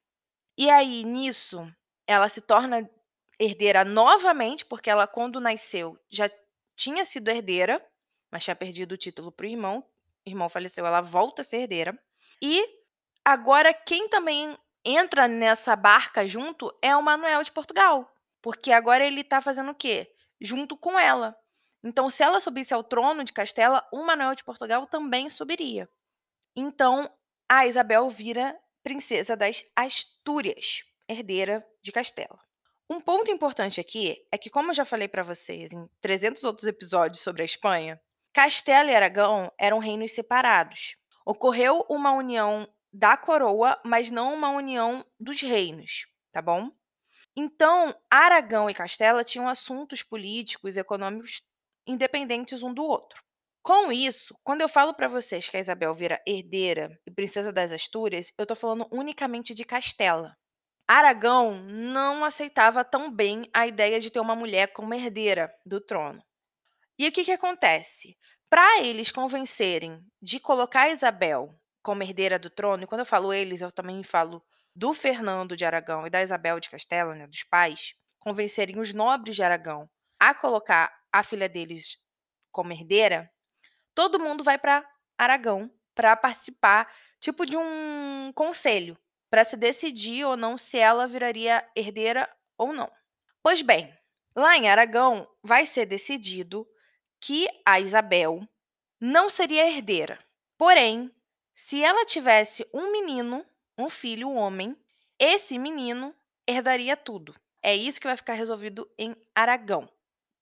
E 0.59 0.69
aí, 0.69 1.05
nisso, 1.05 1.67
ela 2.07 2.29
se 2.29 2.43
torna 2.43 2.87
herdeira 3.41 3.83
novamente, 3.83 4.63
porque 4.63 4.91
ela, 4.91 5.07
quando 5.07 5.41
nasceu, 5.41 5.99
já 6.11 6.31
tinha 6.77 7.03
sido 7.07 7.31
herdeira, 7.31 7.83
mas 8.37 8.45
tinha 8.45 8.55
perdido 8.55 8.93
o 8.93 8.99
título 8.99 9.33
para 9.33 9.47
o 9.47 9.49
irmão. 9.49 9.83
O 10.27 10.29
irmão 10.29 10.47
faleceu, 10.51 10.85
ela 10.85 11.01
volta 11.01 11.41
a 11.41 11.45
ser 11.45 11.63
herdeira. 11.63 11.99
E 12.43 12.63
agora 13.25 13.73
quem 13.73 14.11
também 14.11 14.55
entra 14.85 15.27
nessa 15.27 15.75
barca 15.75 16.29
junto 16.29 16.71
é 16.83 16.95
o 16.95 17.03
Manuel 17.03 17.43
de 17.43 17.51
Portugal, 17.51 18.15
porque 18.43 18.73
agora 18.73 19.07
ele 19.07 19.23
está 19.23 19.41
fazendo 19.41 19.71
o 19.71 19.75
quê? 19.75 20.13
Junto 20.39 20.77
com 20.77 20.99
ela. 20.99 21.35
Então, 21.83 22.11
se 22.11 22.23
ela 22.23 22.39
subisse 22.39 22.75
ao 22.75 22.85
trono 22.85 23.25
de 23.25 23.33
Castela, 23.33 23.83
o 23.91 24.05
Manuel 24.05 24.35
de 24.35 24.45
Portugal 24.45 24.87
também 24.87 25.31
subiria. 25.31 25.89
Então, 26.55 27.11
a 27.49 27.67
Isabel 27.67 28.11
vira 28.11 28.55
princesa 28.83 29.35
das 29.35 29.65
Astúrias, 29.75 30.85
herdeira 31.09 31.67
de 31.81 31.91
Castela. 31.91 32.39
Um 32.91 33.01
ponto 33.01 33.31
importante 33.31 33.81
aqui 33.81 34.27
é 34.31 34.37
que, 34.37 34.51
como 34.51 34.73
eu 34.73 34.75
já 34.75 34.85
falei 34.85 35.09
para 35.09 35.23
vocês 35.23 35.73
em 35.73 35.89
300 36.03 36.45
outros 36.45 36.67
episódios 36.67 37.23
sobre 37.23 37.41
a 37.41 37.47
Espanha, 37.47 37.99
Castela 38.37 38.91
e 38.91 38.95
Aragão 38.95 39.51
eram 39.59 39.79
reinos 39.79 40.13
separados. 40.13 40.95
Ocorreu 41.25 41.87
uma 41.89 42.13
união 42.13 42.69
da 42.93 43.17
coroa, 43.17 43.81
mas 43.83 44.11
não 44.11 44.35
uma 44.35 44.51
união 44.51 45.03
dos 45.19 45.41
reinos, 45.41 46.05
tá 46.31 46.43
bom? 46.43 46.71
Então, 47.35 47.99
Aragão 48.11 48.69
e 48.69 48.75
Castela 48.75 49.25
tinham 49.25 49.49
assuntos 49.49 50.03
políticos 50.03 50.77
e 50.77 50.81
econômicos 50.81 51.41
independentes 51.87 52.63
um 52.63 52.75
do 52.75 52.83
outro. 52.85 53.23
Com 53.63 53.91
isso, 53.91 54.39
quando 54.45 54.61
eu 54.61 54.69
falo 54.69 54.93
para 54.93 55.09
vocês 55.09 55.49
que 55.49 55.57
a 55.57 55.61
Isabel 55.61 55.95
vira 55.95 56.21
herdeira 56.27 57.01
e 57.07 57.11
princesa 57.11 57.51
das 57.51 57.73
Astúrias, 57.73 58.31
eu 58.37 58.43
estou 58.43 58.55
falando 58.55 58.87
unicamente 58.93 59.55
de 59.55 59.65
Castela. 59.65 60.37
Aragão 60.87 61.59
não 61.65 62.23
aceitava 62.23 62.85
tão 62.85 63.11
bem 63.11 63.49
a 63.55 63.67
ideia 63.67 63.99
de 63.99 64.11
ter 64.11 64.21
uma 64.21 64.37
mulher 64.37 64.75
como 64.75 64.93
herdeira 64.93 65.51
do 65.65 65.81
trono. 65.81 66.23
E 66.99 67.07
o 67.09 67.13
que, 67.13 67.25
que 67.25 67.33
acontece? 67.33 68.17
Para 68.49 68.81
eles 68.83 69.11
convencerem 69.11 70.01
de 70.23 70.41
colocar 70.41 70.89
Isabel 70.89 71.55
como 71.83 72.03
herdeira 72.03 72.39
do 72.39 72.51
trono, 72.51 72.85
e 72.85 72.87
quando 72.87 73.01
eu 73.01 73.07
falo 73.07 73.33
eles, 73.33 73.61
eu 73.61 73.71
também 73.71 74.03
falo 74.03 74.43
do 74.75 74.93
Fernando 74.93 75.57
de 75.57 75.65
Aragão 75.65 76.07
e 76.07 76.11
da 76.11 76.23
Isabel 76.23 76.59
de 76.59 76.69
Castela, 76.69 77.15
né, 77.15 77.27
dos 77.27 77.45
pais, 77.45 77.95
convencerem 78.19 78.79
os 78.79 78.93
nobres 78.93 79.37
de 79.37 79.43
Aragão 79.43 79.89
a 80.19 80.35
colocar 80.35 80.93
a 81.13 81.23
filha 81.23 81.49
deles 81.49 81.99
como 82.51 82.73
herdeira, 82.73 83.31
todo 83.95 84.19
mundo 84.19 84.43
vai 84.43 84.59
para 84.59 84.85
Aragão 85.17 85.71
para 85.95 86.17
participar, 86.17 86.93
tipo 87.21 87.47
de 87.47 87.57
um 87.57 88.33
conselho, 88.35 88.99
para 89.31 89.45
se 89.45 89.57
decidir 89.57 90.25
ou 90.25 90.37
não 90.37 90.59
se 90.59 90.79
ela 90.79 91.07
viraria 91.07 91.67
herdeira 91.75 92.29
ou 92.59 92.73
não. 92.73 92.91
Pois 93.43 93.63
bem, 93.63 93.93
lá 94.35 94.57
em 94.57 94.69
Aragão 94.69 95.27
vai 95.43 95.65
ser 95.67 95.87
decidido 95.87 96.67
que 97.21 97.49
a 97.65 97.81
Isabel 97.81 98.47
não 99.01 99.29
seria 99.31 99.69
herdeira. 99.69 100.19
Porém, 100.59 101.11
se 101.55 101.83
ela 101.83 102.05
tivesse 102.05 102.67
um 102.73 102.93
menino, 102.93 103.45
um 103.79 103.89
filho, 103.89 104.29
um 104.29 104.37
homem, 104.37 104.77
esse 105.19 105.59
menino 105.59 106.15
herdaria 106.47 106.97
tudo. 106.97 107.35
É 107.63 107.75
isso 107.75 108.01
que 108.01 108.07
vai 108.07 108.17
ficar 108.17 108.35
resolvido 108.35 108.89
em 108.99 109.17
Aragão. 109.35 109.89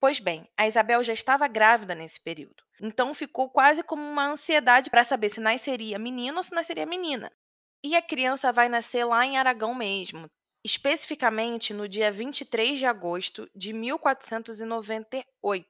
Pois 0.01 0.21
bem, 0.21 0.47
a 0.57 0.67
Isabel 0.67 1.03
já 1.03 1.13
estava 1.15 1.49
grávida 1.49 1.95
nesse 1.95 2.21
período. 2.21 2.63
Então 2.81 3.15
ficou 3.15 3.49
quase 3.49 3.83
como 3.83 4.03
uma 4.03 4.27
ansiedade 4.27 4.91
para 4.91 5.05
saber 5.05 5.31
se 5.31 5.41
nasceria 5.41 5.99
menino 5.99 6.37
ou 6.37 6.43
se 6.43 6.53
nasceria 6.53 6.85
menina. 6.85 7.33
E 7.83 7.97
a 7.97 8.03
criança 8.03 8.53
vai 8.53 8.69
nascer 8.69 9.05
lá 9.05 9.25
em 9.25 9.39
Aragão 9.39 9.75
mesmo, 9.75 10.29
especificamente 10.65 11.73
no 11.73 11.89
dia 11.89 12.11
23 12.13 12.79
de 12.79 12.87
agosto 12.87 13.49
de 13.55 13.73
1498. 13.73 15.67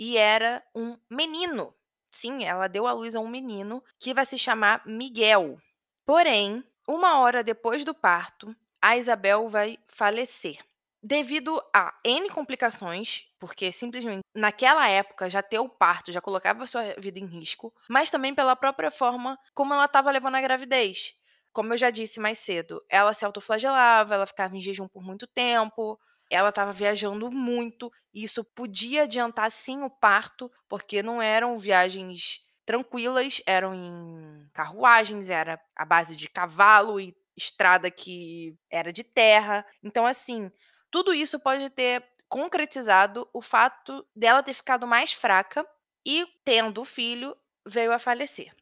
E 0.00 0.16
era 0.16 0.62
um 0.74 0.96
menino. 1.10 1.74
Sim, 2.10 2.42
ela 2.42 2.68
deu 2.68 2.86
à 2.86 2.92
luz 2.92 3.14
a 3.14 3.20
um 3.20 3.28
menino 3.28 3.84
que 3.98 4.14
vai 4.14 4.24
se 4.24 4.38
chamar 4.38 4.80
Miguel. 4.86 5.58
Porém, 6.06 6.64
uma 6.88 7.18
hora 7.20 7.44
depois 7.44 7.84
do 7.84 7.92
parto, 7.92 8.56
a 8.80 8.96
Isabel 8.96 9.46
vai 9.50 9.78
falecer. 9.88 10.58
Devido 11.02 11.62
a 11.74 11.94
N 12.02 12.30
complicações, 12.30 13.26
porque 13.38 13.70
simplesmente 13.72 14.22
naquela 14.34 14.88
época 14.88 15.28
já 15.28 15.42
ter 15.42 15.58
o 15.58 15.68
parto 15.68 16.12
já 16.12 16.20
colocava 16.20 16.66
sua 16.66 16.94
vida 16.96 17.18
em 17.18 17.26
risco, 17.26 17.70
mas 17.86 18.10
também 18.10 18.34
pela 18.34 18.56
própria 18.56 18.90
forma 18.90 19.38
como 19.54 19.74
ela 19.74 19.84
estava 19.84 20.10
levando 20.10 20.36
a 20.36 20.40
gravidez. 20.40 21.14
Como 21.52 21.74
eu 21.74 21.78
já 21.78 21.90
disse 21.90 22.18
mais 22.18 22.38
cedo, 22.38 22.82
ela 22.88 23.12
se 23.12 23.24
autoflagelava, 23.24 24.14
ela 24.14 24.26
ficava 24.26 24.56
em 24.56 24.62
jejum 24.62 24.88
por 24.88 25.02
muito 25.02 25.26
tempo, 25.26 25.98
ela 26.30 26.50
estava 26.50 26.72
viajando 26.72 27.30
muito, 27.30 27.92
e 28.14 28.24
isso 28.24 28.44
podia 28.44 29.02
adiantar 29.02 29.50
sim 29.50 29.82
o 29.82 29.90
parto, 29.90 30.50
porque 30.68 31.02
não 31.02 31.20
eram 31.20 31.58
viagens 31.58 32.40
tranquilas, 32.64 33.42
eram 33.46 33.74
em 33.74 34.48
carruagens, 34.52 35.28
era 35.28 35.60
a 35.74 35.84
base 35.84 36.14
de 36.14 36.28
cavalo 36.28 37.00
e 37.00 37.16
estrada 37.36 37.90
que 37.90 38.56
era 38.70 38.92
de 38.92 39.02
terra. 39.02 39.66
Então, 39.82 40.06
assim, 40.06 40.50
tudo 40.90 41.12
isso 41.12 41.40
pode 41.40 41.68
ter 41.70 42.04
concretizado 42.28 43.28
o 43.32 43.42
fato 43.42 44.06
dela 44.14 44.42
ter 44.42 44.54
ficado 44.54 44.86
mais 44.86 45.12
fraca 45.12 45.66
e, 46.06 46.26
tendo 46.44 46.80
o 46.80 46.84
filho, 46.84 47.36
veio 47.66 47.92
a 47.92 47.98
falecer. 47.98 48.54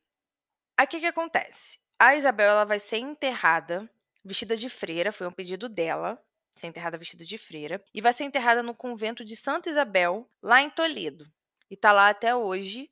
Aqui 0.76 1.00
que 1.00 1.06
acontece? 1.06 1.78
A 1.98 2.14
Isabel 2.14 2.50
ela 2.50 2.64
vai 2.64 2.80
ser 2.80 2.98
enterrada 2.98 3.90
vestida 4.24 4.56
de 4.56 4.68
freira, 4.68 5.12
foi 5.12 5.26
um 5.26 5.32
pedido 5.32 5.68
dela, 5.68 6.22
ser 6.58 6.66
enterrada 6.66 6.98
vestida 6.98 7.24
de 7.24 7.38
freira, 7.38 7.82
e 7.94 8.00
vai 8.00 8.12
ser 8.12 8.24
enterrada 8.24 8.62
no 8.62 8.74
convento 8.74 9.24
de 9.24 9.36
Santa 9.36 9.70
Isabel, 9.70 10.28
lá 10.42 10.60
em 10.60 10.70
Toledo. 10.70 11.26
E 11.70 11.76
tá 11.76 11.92
lá 11.92 12.08
até 12.08 12.34
hoje. 12.34 12.90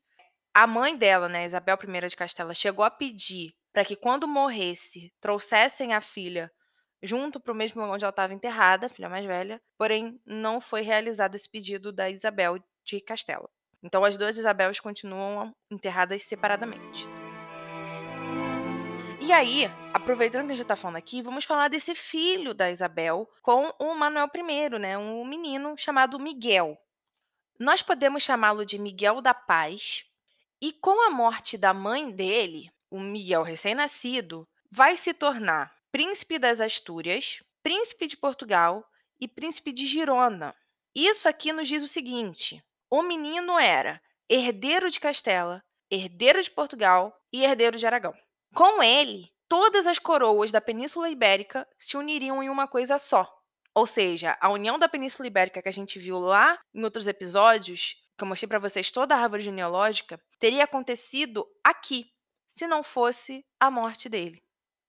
A 0.54 0.66
mãe 0.66 0.96
dela, 0.96 1.28
né, 1.28 1.44
Isabel 1.44 1.78
I 1.82 2.08
de 2.08 2.16
Castela, 2.16 2.54
chegou 2.54 2.84
a 2.84 2.90
pedir 2.90 3.54
para 3.72 3.84
que 3.84 3.94
quando 3.94 4.26
morresse, 4.26 5.12
trouxessem 5.20 5.92
a 5.92 6.00
filha 6.00 6.50
junto 7.02 7.38
para 7.38 7.52
o 7.52 7.54
mesmo 7.54 7.80
lugar 7.80 7.94
onde 7.94 8.04
ela 8.04 8.10
estava 8.10 8.32
enterrada, 8.32 8.86
a 8.86 8.88
filha 8.88 9.08
mais 9.08 9.26
velha, 9.26 9.60
porém 9.76 10.18
não 10.24 10.60
foi 10.60 10.80
realizado 10.80 11.34
esse 11.34 11.48
pedido 11.48 11.92
da 11.92 12.08
Isabel 12.08 12.58
de 12.84 13.00
Castela. 13.00 13.48
Então 13.82 14.04
as 14.04 14.16
duas 14.16 14.38
Isabéis 14.38 14.80
continuam 14.80 15.54
enterradas 15.70 16.22
separadamente. 16.24 17.06
E 19.26 19.32
aí, 19.32 19.68
aproveitando 19.92 20.46
que 20.46 20.52
a 20.52 20.54
gente 20.54 20.62
está 20.62 20.76
falando 20.76 20.98
aqui, 20.98 21.20
vamos 21.20 21.44
falar 21.44 21.66
desse 21.66 21.96
filho 21.96 22.54
da 22.54 22.70
Isabel 22.70 23.28
com 23.42 23.74
o 23.76 23.92
Manuel 23.92 24.30
I, 24.32 24.78
né? 24.78 24.96
Um 24.96 25.24
menino 25.24 25.76
chamado 25.76 26.16
Miguel. 26.16 26.78
Nós 27.58 27.82
podemos 27.82 28.22
chamá-lo 28.22 28.64
de 28.64 28.78
Miguel 28.78 29.20
da 29.20 29.34
Paz. 29.34 30.04
E 30.62 30.72
com 30.72 31.04
a 31.04 31.10
morte 31.10 31.58
da 31.58 31.74
mãe 31.74 32.08
dele, 32.08 32.70
o 32.88 33.00
Miguel 33.00 33.42
recém-nascido 33.42 34.46
vai 34.70 34.96
se 34.96 35.12
tornar 35.12 35.74
príncipe 35.90 36.38
das 36.38 36.60
Astúrias, 36.60 37.42
príncipe 37.64 38.06
de 38.06 38.16
Portugal 38.16 38.88
e 39.20 39.26
príncipe 39.26 39.72
de 39.72 39.86
Girona. 39.86 40.54
Isso 40.94 41.28
aqui 41.28 41.52
nos 41.52 41.66
diz 41.66 41.82
o 41.82 41.88
seguinte: 41.88 42.62
o 42.88 43.02
menino 43.02 43.58
era 43.58 44.00
herdeiro 44.30 44.88
de 44.88 45.00
Castela, 45.00 45.64
herdeiro 45.90 46.40
de 46.40 46.48
Portugal 46.48 47.20
e 47.32 47.42
herdeiro 47.42 47.76
de 47.76 47.84
Aragão. 47.84 48.14
Com 48.56 48.82
ele, 48.82 49.30
todas 49.46 49.86
as 49.86 49.98
coroas 49.98 50.50
da 50.50 50.62
Península 50.62 51.10
Ibérica 51.10 51.68
se 51.78 51.94
uniriam 51.94 52.42
em 52.42 52.48
uma 52.48 52.66
coisa 52.66 52.96
só. 52.96 53.30
Ou 53.74 53.86
seja, 53.86 54.34
a 54.40 54.48
união 54.48 54.78
da 54.78 54.88
Península 54.88 55.26
Ibérica 55.26 55.60
que 55.60 55.68
a 55.68 55.72
gente 55.72 55.98
viu 55.98 56.18
lá 56.18 56.58
em 56.72 56.82
outros 56.82 57.06
episódios, 57.06 58.02
que 58.16 58.24
eu 58.24 58.26
mostrei 58.26 58.48
para 58.48 58.58
vocês 58.58 58.90
toda 58.90 59.14
a 59.14 59.18
árvore 59.20 59.42
genealógica, 59.42 60.18
teria 60.38 60.64
acontecido 60.64 61.46
aqui, 61.62 62.10
se 62.48 62.66
não 62.66 62.82
fosse 62.82 63.44
a 63.60 63.70
morte 63.70 64.08
dele. 64.08 64.42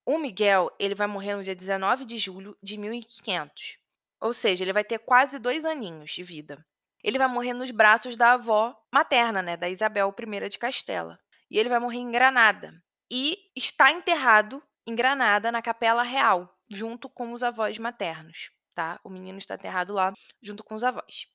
O 0.06 0.18
Miguel, 0.18 0.74
ele 0.80 0.96
vai 0.96 1.06
morrer 1.06 1.36
no 1.36 1.44
dia 1.44 1.54
19 1.54 2.06
de 2.06 2.18
julho 2.18 2.58
de 2.64 2.78
1500. 2.78 3.80
Ou 4.22 4.34
seja, 4.34 4.64
ele 4.64 4.72
vai 4.72 4.86
ter 4.86 5.00
quase 5.00 5.38
dois 5.40 5.66
aninhos 5.66 6.12
de 6.12 6.24
vida. 6.24 6.66
Ele 7.04 7.18
vai 7.18 7.28
morrer 7.28 7.54
nos 7.54 7.70
braços 7.72 8.16
da 8.16 8.32
avó 8.32 8.74
materna, 8.94 9.42
né, 9.42 9.58
da 9.58 9.68
Isabel 9.68 10.16
I 10.18 10.50
de 10.50 10.58
Castela. 10.58 11.20
E 11.52 11.60
ele 11.60 11.68
vai 11.68 11.80
morrer 11.80 11.98
em 11.98 12.10
Granada. 12.10 12.82
E 13.10 13.52
está 13.56 13.92
enterrado 13.92 14.62
em 14.86 14.96
Granada, 14.96 15.52
na 15.52 15.62
Capela 15.62 16.04
Real, 16.04 16.58
junto 16.70 17.10
com 17.10 17.34
os 17.34 17.44
avós 17.44 17.78
maternos, 17.78 18.52
tá? 18.74 19.00
O 19.04 19.10
menino 19.10 19.38
está 19.38 19.56
enterrado 19.56 19.94
lá, 19.94 20.14
junto 20.42 20.64
com 20.64 20.76
os 20.76 20.84
avós. 20.84 21.28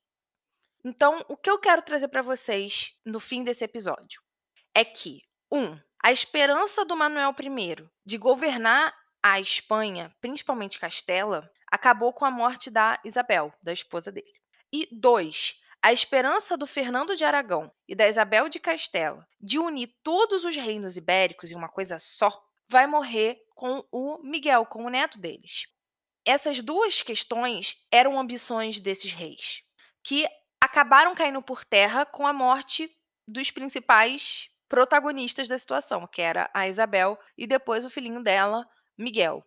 Então, 0.83 1.23
o 1.29 1.37
que 1.37 1.49
eu 1.49 1.57
quero 1.59 1.81
trazer 1.81 2.09
para 2.09 2.21
vocês 2.21 2.93
no 3.05 3.19
fim 3.19 3.43
desse 3.43 3.63
episódio 3.63 4.21
é 4.75 4.83
que, 4.83 5.21
um, 5.51 5.79
a 6.03 6.11
esperança 6.11 6.83
do 6.83 6.95
Manuel 6.95 7.33
I 7.39 7.89
de 8.05 8.17
governar 8.17 8.93
a 9.21 9.39
Espanha, 9.39 10.13
principalmente 10.19 10.79
Castela, 10.79 11.49
acabou 11.71 12.11
com 12.11 12.25
a 12.25 12.31
morte 12.31 12.69
da 12.69 12.99
Isabel, 13.05 13.53
da 13.61 13.71
esposa 13.71 14.11
dele. 14.11 14.33
E 14.71 14.87
dois, 14.91 15.61
a 15.83 15.91
esperança 15.91 16.55
do 16.55 16.65
Fernando 16.65 17.13
de 17.13 17.25
Aragão 17.25 17.69
e 17.85 17.93
da 17.93 18.07
Isabel 18.07 18.47
de 18.47 18.57
Castela 18.57 19.27
de 19.37 19.59
unir 19.59 19.93
todos 20.01 20.45
os 20.45 20.55
reinos 20.55 20.95
ibéricos 20.95 21.51
em 21.51 21.55
uma 21.55 21.67
coisa 21.67 21.99
só 21.99 22.41
vai 22.69 22.87
morrer 22.87 23.43
com 23.53 23.85
o 23.91 24.17
Miguel, 24.23 24.65
com 24.65 24.85
o 24.85 24.89
neto 24.89 25.19
deles. 25.19 25.67
Essas 26.23 26.61
duas 26.61 27.01
questões 27.01 27.85
eram 27.91 28.17
ambições 28.17 28.79
desses 28.79 29.11
reis, 29.11 29.61
que 30.01 30.25
acabaram 30.61 31.13
caindo 31.13 31.41
por 31.41 31.65
terra 31.65 32.05
com 32.05 32.25
a 32.25 32.31
morte 32.31 32.89
dos 33.27 33.51
principais 33.51 34.49
protagonistas 34.69 35.49
da 35.49 35.57
situação, 35.57 36.07
que 36.07 36.21
era 36.21 36.49
a 36.53 36.65
Isabel 36.65 37.19
e 37.37 37.45
depois 37.45 37.83
o 37.83 37.89
filhinho 37.89 38.23
dela, 38.23 38.65
Miguel. 38.97 39.45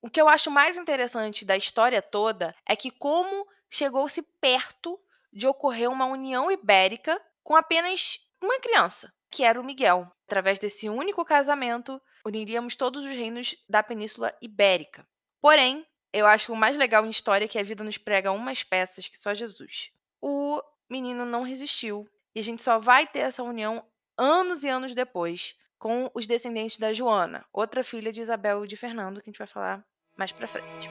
O 0.00 0.08
que 0.08 0.20
eu 0.20 0.28
acho 0.28 0.52
mais 0.52 0.76
interessante 0.76 1.44
da 1.44 1.56
história 1.56 2.00
toda 2.00 2.54
é 2.64 2.76
que 2.76 2.92
como 2.92 3.44
chegou-se 3.68 4.22
perto 4.40 5.00
de 5.34 5.46
ocorrer 5.46 5.90
uma 5.90 6.06
união 6.06 6.50
ibérica 6.50 7.20
com 7.42 7.56
apenas 7.56 8.20
uma 8.40 8.58
criança, 8.60 9.12
que 9.30 9.42
era 9.42 9.60
o 9.60 9.64
Miguel. 9.64 10.10
Através 10.26 10.58
desse 10.58 10.88
único 10.88 11.24
casamento, 11.24 12.00
uniríamos 12.24 12.76
todos 12.76 13.04
os 13.04 13.10
reinos 13.10 13.56
da 13.68 13.82
Península 13.82 14.34
Ibérica. 14.40 15.06
Porém, 15.40 15.84
eu 16.12 16.26
acho 16.26 16.52
o 16.52 16.56
mais 16.56 16.76
legal 16.76 17.04
em 17.04 17.10
história 17.10 17.48
que 17.48 17.58
a 17.58 17.62
vida 17.62 17.82
nos 17.82 17.98
prega 17.98 18.32
umas 18.32 18.62
peças 18.62 19.08
que 19.08 19.18
só 19.18 19.34
Jesus. 19.34 19.90
O 20.22 20.62
menino 20.88 21.26
não 21.26 21.42
resistiu 21.42 22.08
e 22.34 22.40
a 22.40 22.42
gente 22.42 22.62
só 22.62 22.78
vai 22.78 23.06
ter 23.06 23.20
essa 23.20 23.42
união 23.42 23.84
anos 24.16 24.62
e 24.62 24.68
anos 24.68 24.94
depois, 24.94 25.54
com 25.78 26.10
os 26.14 26.26
descendentes 26.26 26.78
da 26.78 26.92
Joana, 26.92 27.44
outra 27.52 27.84
filha 27.84 28.12
de 28.12 28.20
Isabel 28.20 28.64
e 28.64 28.68
de 28.68 28.76
Fernando, 28.76 29.20
que 29.20 29.28
a 29.28 29.30
gente 29.32 29.38
vai 29.38 29.46
falar 29.46 29.84
mais 30.16 30.32
pra 30.32 30.46
frente. 30.46 30.88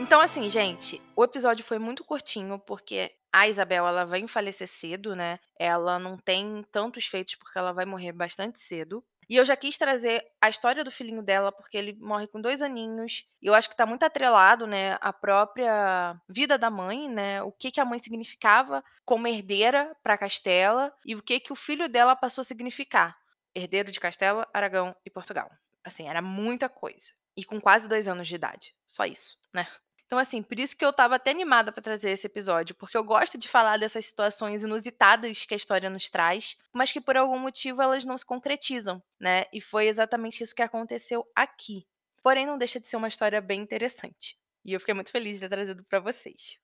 Então, 0.00 0.20
assim, 0.20 0.48
gente, 0.50 1.00
o 1.14 1.22
episódio 1.22 1.64
foi 1.64 1.78
muito 1.78 2.04
curtinho, 2.04 2.58
porque 2.58 3.12
a 3.32 3.48
Isabel, 3.48 3.86
ela 3.86 4.04
vai 4.04 4.26
falecer 4.28 4.68
cedo, 4.68 5.16
né? 5.16 5.38
Ela 5.58 5.98
não 5.98 6.18
tem 6.18 6.64
tantos 6.70 7.06
feitos, 7.06 7.34
porque 7.36 7.58
ela 7.58 7.72
vai 7.72 7.84
morrer 7.84 8.12
bastante 8.12 8.60
cedo. 8.60 9.02
E 9.28 9.36
eu 9.36 9.44
já 9.44 9.56
quis 9.56 9.78
trazer 9.78 10.22
a 10.40 10.50
história 10.50 10.84
do 10.84 10.90
filhinho 10.90 11.22
dela, 11.22 11.50
porque 11.50 11.78
ele 11.78 11.96
morre 12.00 12.26
com 12.26 12.40
dois 12.40 12.60
aninhos. 12.60 13.24
E 13.40 13.46
eu 13.46 13.54
acho 13.54 13.68
que 13.68 13.74
está 13.74 13.86
muito 13.86 14.02
atrelado, 14.02 14.66
né, 14.66 14.98
à 15.00 15.12
própria 15.12 16.20
vida 16.28 16.58
da 16.58 16.68
mãe, 16.68 17.08
né? 17.08 17.42
O 17.42 17.50
que, 17.50 17.70
que 17.70 17.80
a 17.80 17.84
mãe 17.84 17.98
significava 17.98 18.84
como 19.04 19.26
herdeira 19.26 19.96
para 20.02 20.18
Castela 20.18 20.92
e 21.06 21.14
o 21.14 21.22
que, 21.22 21.40
que 21.40 21.52
o 21.52 21.56
filho 21.56 21.88
dela 21.88 22.14
passou 22.14 22.42
a 22.42 22.44
significar. 22.44 23.16
Herdeiro 23.54 23.90
de 23.90 24.00
Castela, 24.00 24.46
Aragão 24.52 24.94
e 25.04 25.10
Portugal. 25.10 25.50
Assim, 25.84 26.08
era 26.08 26.20
muita 26.20 26.68
coisa. 26.68 27.12
E 27.36 27.44
com 27.44 27.60
quase 27.60 27.88
dois 27.88 28.06
anos 28.06 28.28
de 28.28 28.34
idade. 28.34 28.74
Só 28.86 29.04
isso, 29.04 29.38
né? 29.52 29.66
Então, 30.12 30.18
assim, 30.18 30.42
por 30.42 30.58
isso 30.58 30.76
que 30.76 30.84
eu 30.84 30.90
estava 30.90 31.14
até 31.14 31.30
animada 31.30 31.72
para 31.72 31.82
trazer 31.82 32.10
esse 32.10 32.26
episódio, 32.26 32.74
porque 32.74 32.94
eu 32.94 33.02
gosto 33.02 33.38
de 33.38 33.48
falar 33.48 33.78
dessas 33.78 34.04
situações 34.04 34.62
inusitadas 34.62 35.46
que 35.46 35.54
a 35.54 35.56
história 35.56 35.88
nos 35.88 36.10
traz, 36.10 36.54
mas 36.70 36.92
que 36.92 37.00
por 37.00 37.16
algum 37.16 37.38
motivo 37.38 37.80
elas 37.80 38.04
não 38.04 38.18
se 38.18 38.26
concretizam, 38.26 39.02
né? 39.18 39.46
E 39.50 39.58
foi 39.58 39.86
exatamente 39.86 40.44
isso 40.44 40.54
que 40.54 40.60
aconteceu 40.60 41.26
aqui. 41.34 41.86
Porém, 42.22 42.44
não 42.44 42.58
deixa 42.58 42.78
de 42.78 42.86
ser 42.86 42.96
uma 42.96 43.08
história 43.08 43.40
bem 43.40 43.62
interessante. 43.62 44.36
E 44.62 44.74
eu 44.74 44.80
fiquei 44.80 44.94
muito 44.94 45.10
feliz 45.10 45.34
de 45.34 45.40
ter 45.40 45.48
trazido 45.48 45.82
para 45.84 45.98
vocês. 45.98 46.58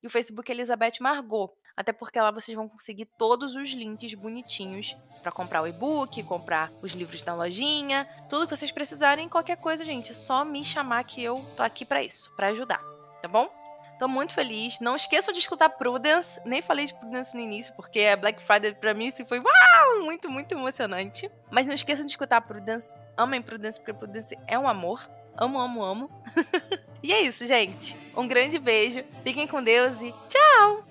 e 0.02 0.08
o 0.08 0.10
Facebook 0.10 0.52
é 0.52 0.56
Elizabeth 0.56 1.00
Margot. 1.00 1.50
Até 1.76 1.92
porque 1.92 2.20
lá 2.20 2.30
vocês 2.30 2.56
vão 2.56 2.70
conseguir 2.70 3.06
todos 3.18 3.56
os 3.56 3.72
links 3.72 4.14
bonitinhos 4.14 4.94
para 5.24 5.32
comprar 5.32 5.64
o 5.64 5.68
e-book, 5.68 6.22
comprar 6.24 6.70
os 6.84 6.92
livros 6.94 7.24
da 7.24 7.34
lojinha, 7.34 8.08
tudo 8.30 8.48
que 8.48 8.56
vocês 8.56 8.72
precisarem, 8.72 9.28
qualquer 9.28 9.58
coisa, 9.58 9.84
gente, 9.84 10.12
é 10.12 10.16
só 10.16 10.46
me 10.46 10.64
chamar 10.64 11.04
que 11.04 11.24
eu 11.24 11.36
tô 11.58 11.64
aqui 11.64 11.84
para 11.84 12.04
isso, 12.04 12.32
para 12.36 12.50
ajudar, 12.50 12.80
tá 13.22 13.28
bom? 13.28 13.50
Tô 13.98 14.08
muito 14.08 14.34
feliz. 14.34 14.80
Não 14.80 14.96
esqueçam 14.96 15.32
de 15.32 15.40
escutar 15.40 15.70
Prudence. 15.70 16.40
Nem 16.46 16.62
falei 16.62 16.86
de 16.86 16.94
Prudence 16.94 17.34
no 17.34 17.40
início, 17.40 17.74
porque 17.76 18.02
a 18.02 18.18
Black 18.18 18.42
Friday 18.44 18.74
pra 18.74 18.94
mim 18.94 19.08
isso 19.08 19.26
foi 19.26 19.40
uau, 19.40 20.04
muito, 20.04 20.30
muito 20.30 20.52
emocionante. 20.52 21.32
Mas 21.50 21.66
não 21.66 21.74
esqueçam 21.74 22.06
de 22.06 22.12
escutar 22.12 22.42
Prudence. 22.42 22.94
Amem 23.16 23.42
Prudence, 23.42 23.80
porque 23.80 23.94
Prudence 23.94 24.38
é 24.48 24.60
um 24.60 24.68
amor. 24.68 25.08
Amo, 25.38 25.60
amo, 25.60 25.84
amo. 25.84 26.10
e 27.02 27.12
é 27.12 27.22
isso, 27.22 27.46
gente. 27.48 27.96
Um 28.16 28.28
grande 28.28 28.60
beijo. 28.60 29.04
Fiquem 29.24 29.48
com 29.48 29.64
Deus 29.64 30.00
e 30.02 30.14
tchau! 30.30 30.84